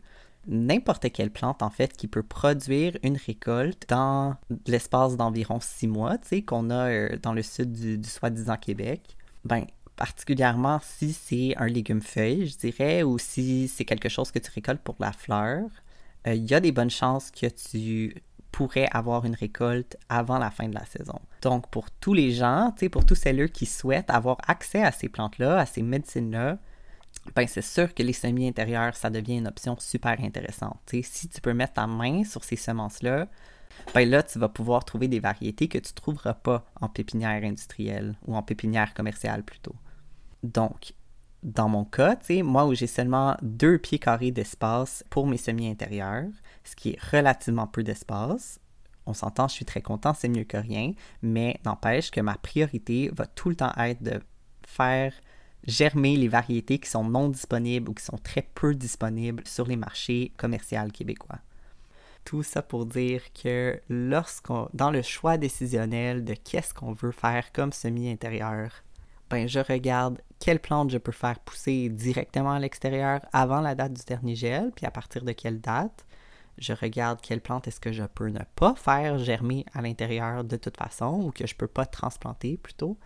[0.48, 6.18] n'importe quelle plante en fait qui peut produire une récolte dans l'espace d'environ six mois,
[6.18, 9.16] tu sais, qu'on a euh, dans le sud du, du soi-disant Québec,
[9.46, 9.66] ben
[9.98, 14.50] particulièrement si c'est un légume feuille, je dirais, ou si c'est quelque chose que tu
[14.52, 15.66] récoltes pour la fleur,
[16.28, 18.16] euh, il y a des bonnes chances que tu
[18.52, 21.20] pourrais avoir une récolte avant la fin de la saison.
[21.42, 25.60] Donc, pour tous les gens, pour tous celles qui souhaitent avoir accès à ces plantes-là,
[25.60, 26.58] à ces médecines-là,
[27.36, 30.80] ben c'est sûr que les semis intérieurs, ça devient une option super intéressante.
[31.04, 33.28] si tu peux mettre ta main sur ces semences-là,
[33.94, 37.44] ben là, tu vas pouvoir trouver des variétés que tu ne trouveras pas en pépinière
[37.44, 39.76] industrielle ou en pépinière commerciale plutôt.
[40.44, 40.94] Donc,
[41.44, 46.30] dans mon cas, moi où j'ai seulement deux pieds carrés d'espace pour mes semis intérieurs,
[46.64, 48.60] ce qui est relativement peu d'espace,
[49.06, 53.10] on s'entend, je suis très content, c'est mieux que rien, mais n'empêche que ma priorité
[53.14, 54.20] va tout le temps être de
[54.68, 55.14] faire
[55.66, 59.76] germer les variétés qui sont non disponibles ou qui sont très peu disponibles sur les
[59.76, 61.40] marchés commerciaux québécois.
[62.26, 67.52] Tout ça pour dire que lorsqu'on, dans le choix décisionnel de qu'est-ce qu'on veut faire
[67.54, 68.84] comme semi intérieur,
[69.30, 73.94] ben je regarde quelle plante je peux faire pousser directement à l'extérieur avant la date
[73.94, 76.06] du dernier gel, puis à partir de quelle date.
[76.58, 80.58] Je regarde quelle plante est-ce que je peux ne pas faire germer à l'intérieur de
[80.58, 82.98] toute façon ou que je peux pas transplanter plutôt.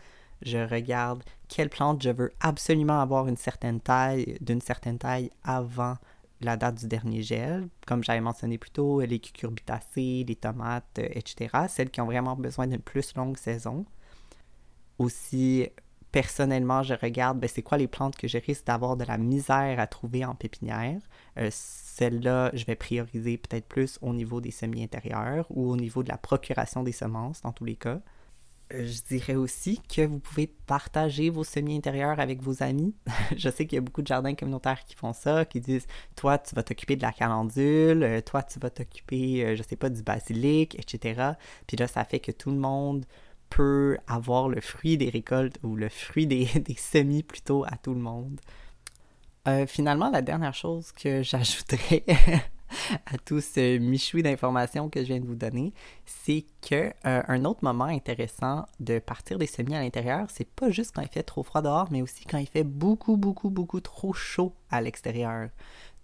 [0.41, 5.98] Je regarde quelle plante je veux absolument avoir une certaine taille, d'une certaine taille avant
[6.40, 7.68] la date du dernier gel.
[7.86, 11.66] Comme j'avais mentionné plus tôt, les cucurbitacées, les tomates, etc.
[11.68, 13.86] Celles qui ont vraiment besoin d'une plus longue saison.
[14.98, 15.68] Aussi,
[16.12, 19.80] personnellement, je regarde ben, c'est quoi les plantes que je risque d'avoir de la misère
[19.80, 21.00] à trouver en pépinière?
[21.38, 26.04] Euh, Celles-là, je vais prioriser peut-être plus au niveau des semis intérieurs ou au niveau
[26.04, 28.02] de la procuration des semences dans tous les cas.
[28.74, 32.96] Euh, je dirais aussi que vous pouvez partager vos semis intérieurs avec vos amis.
[33.38, 36.38] je sais qu'il y a beaucoup de jardins communautaires qui font ça, qui disent toi
[36.38, 40.04] tu vas t'occuper de la calendule, euh, toi tu vas t'occuper, je sais pas, du
[40.04, 41.34] basilic, etc.
[41.68, 43.06] Puis là, ça fait que tout le monde
[43.52, 46.48] peut avoir le fruit des récoltes ou le fruit des,
[46.78, 48.40] semis plutôt à tout le monde.
[49.68, 52.03] finalement, la dernière chose que j'ajouterais
[53.06, 55.73] à tout ce michoui d'informations que je viens de vous donner,
[56.06, 60.69] c'est que euh, un autre moment intéressant de partir des semis à l'intérieur, c'est pas
[60.69, 63.82] juste quand il fait trop froid dehors, mais aussi quand il fait beaucoup, beaucoup, beaucoup
[63.82, 65.49] trop chaud à l'extérieur.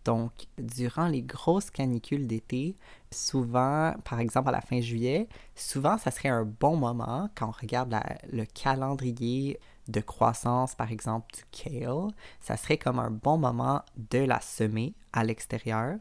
[0.08, 2.78] Donc, durant les grosses canicules d'été,
[3.12, 7.52] souvent, par exemple à la fin juillet, souvent, ça serait un bon moment quand on
[7.52, 7.94] regarde
[8.32, 9.60] le calendrier
[9.90, 12.08] de croissance, par exemple, du kale,
[12.40, 15.98] ça serait comme un bon moment de la semer à l'extérieur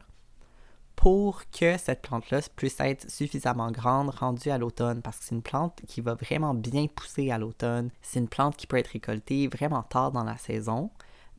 [0.95, 5.41] pour que cette plante-là puisse être suffisamment grande rendue à l'automne, parce que c'est une
[5.41, 7.91] plante qui va vraiment bien pousser à l'automne.
[8.01, 10.91] C'est une plante qui peut être récoltée vraiment tard dans la saison,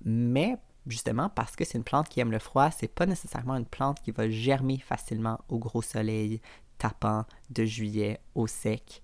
[0.05, 0.59] mais
[0.89, 4.01] justement parce que c'est une plante qui aime le froid, c'est pas nécessairement une plante
[4.01, 6.41] qui va germer facilement au gros soleil
[6.79, 9.03] tapant de juillet au sec.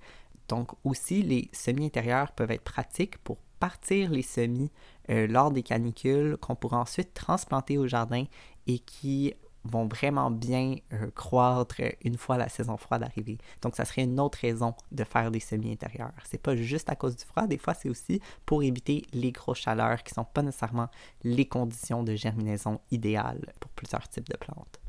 [0.48, 4.70] Donc aussi, les semis intérieurs peuvent être pratiques pour partir les semis
[5.10, 8.24] euh, lors des canicules qu'on pourra ensuite transplanter au jardin
[8.66, 9.34] et qui
[9.64, 13.38] vont vraiment bien euh, croître une fois la saison froide arrivée.
[13.62, 16.12] Donc, ça serait une autre raison de faire des semis intérieurs.
[16.24, 19.58] C'est pas juste à cause du froid, des fois, c'est aussi pour éviter les grosses
[19.58, 20.88] chaleurs qui sont pas nécessairement
[21.22, 24.80] les conditions de germinaison idéales pour plusieurs types de plantes.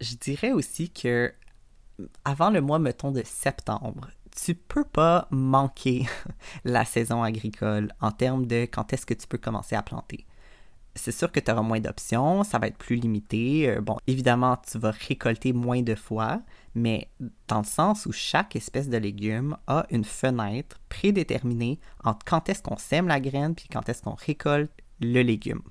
[0.00, 1.32] Je dirais aussi que
[2.24, 6.06] avant le mois, mettons, de septembre, tu peux pas manquer
[6.64, 10.26] la saison agricole en termes de quand est-ce que tu peux commencer à planter
[10.96, 13.68] c'est sûr que tu auras moins d'options, ça va être plus limité.
[13.68, 16.40] Euh, bon, évidemment, tu vas récolter moins de fois,
[16.74, 17.08] mais
[17.48, 22.62] dans le sens où chaque espèce de légume a une fenêtre prédéterminée entre quand est-ce
[22.62, 25.62] qu'on sème la graine puis quand est-ce qu'on récolte le légume.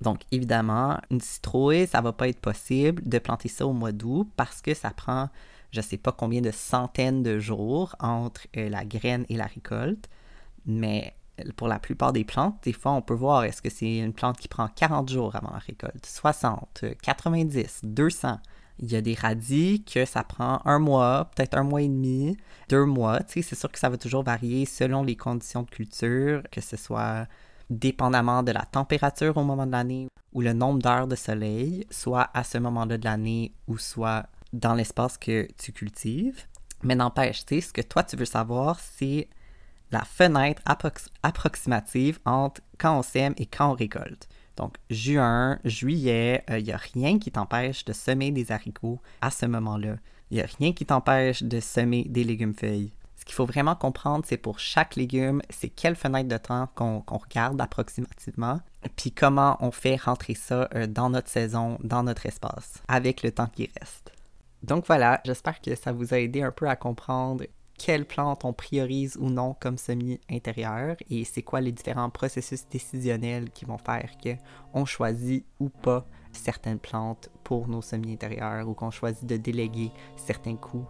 [0.00, 4.28] Donc, évidemment, une citrouille, ça va pas être possible de planter ça au mois d'août
[4.36, 5.28] parce que ça prend,
[5.72, 10.08] je sais pas combien de centaines de jours entre euh, la graine et la récolte.
[10.66, 11.14] Mais
[11.56, 14.38] pour la plupart des plantes, des fois, on peut voir est-ce que c'est une plante
[14.38, 18.38] qui prend 40 jours avant la récolte, 60, 90, 200.
[18.80, 22.36] Il y a des radis que ça prend un mois, peut-être un mois et demi,
[22.68, 23.20] deux mois.
[23.20, 26.60] Tu sais, c'est sûr que ça va toujours varier selon les conditions de culture, que
[26.60, 27.26] ce soit
[27.70, 32.30] dépendamment de la température au moment de l'année ou le nombre d'heures de soleil, soit
[32.34, 36.44] à ce moment-là de l'année ou soit dans l'espace que tu cultives.
[36.82, 39.28] Mais n'empêche, tu sais, ce que toi tu veux savoir, c'est
[39.90, 40.62] la fenêtre
[41.22, 44.28] approximative entre quand on sème et quand on récolte.
[44.56, 49.30] Donc, juin, juillet, il euh, n'y a rien qui t'empêche de semer des haricots à
[49.30, 49.96] ce moment-là.
[50.30, 52.92] Il n'y a rien qui t'empêche de semer des légumes feuilles.
[53.16, 57.02] Ce qu'il faut vraiment comprendre, c'est pour chaque légume, c'est quelle fenêtre de temps qu'on
[57.08, 58.60] regarde approximativement,
[58.96, 63.30] puis comment on fait rentrer ça euh, dans notre saison, dans notre espace, avec le
[63.30, 64.12] temps qui reste.
[64.62, 67.44] Donc voilà, j'espère que ça vous a aidé un peu à comprendre
[67.78, 72.66] quelles plantes on priorise ou non comme semis intérieur et c'est quoi les différents processus
[72.68, 78.74] décisionnels qui vont faire qu'on choisit ou pas certaines plantes pour nos semis intérieurs ou
[78.74, 80.86] qu'on choisit de déléguer certains coûts.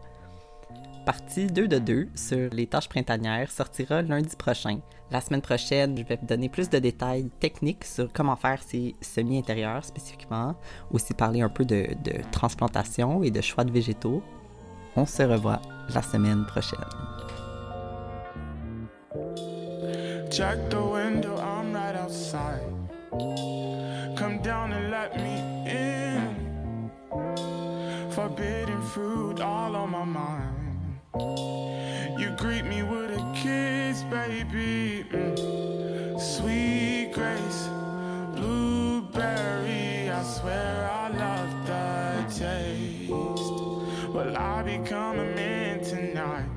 [1.06, 4.80] Partie 2 de 2 sur les tâches printanières sortira lundi prochain.
[5.10, 8.94] La semaine prochaine, je vais vous donner plus de détails techniques sur comment faire ces
[9.00, 10.54] semis intérieurs spécifiquement,
[10.90, 11.86] aussi parler un peu de
[12.30, 14.22] transplantation et de choix de végétaux.
[14.96, 15.62] On se revoit
[15.94, 16.84] la semaine prochaine.
[20.30, 22.60] Check the window, I'm right outside.
[24.16, 25.36] Come down and let me
[25.66, 26.90] in.
[28.10, 31.00] Forbidden fruit all on my mind.
[32.18, 35.04] You greet me with a kiss, baby.
[35.10, 36.20] Mm.
[36.20, 37.68] Sweet grace,
[38.34, 40.10] blueberry.
[40.10, 43.10] I swear I love that taste.
[44.12, 45.57] Will I become a man
[46.28, 46.48] tonight?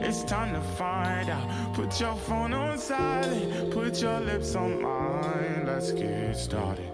[0.00, 1.74] It's time to find out.
[1.74, 5.64] Put your phone on silent, put your lips on mine.
[5.66, 6.90] Let's get started.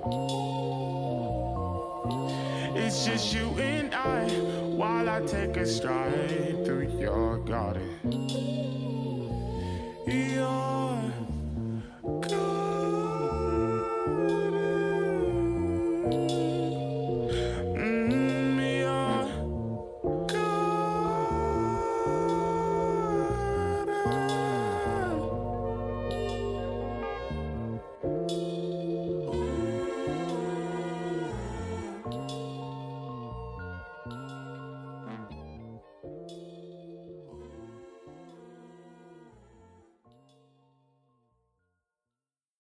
[2.75, 4.29] It's just you and I
[4.77, 7.99] while I take a stride through your garden.
[10.07, 11.13] Your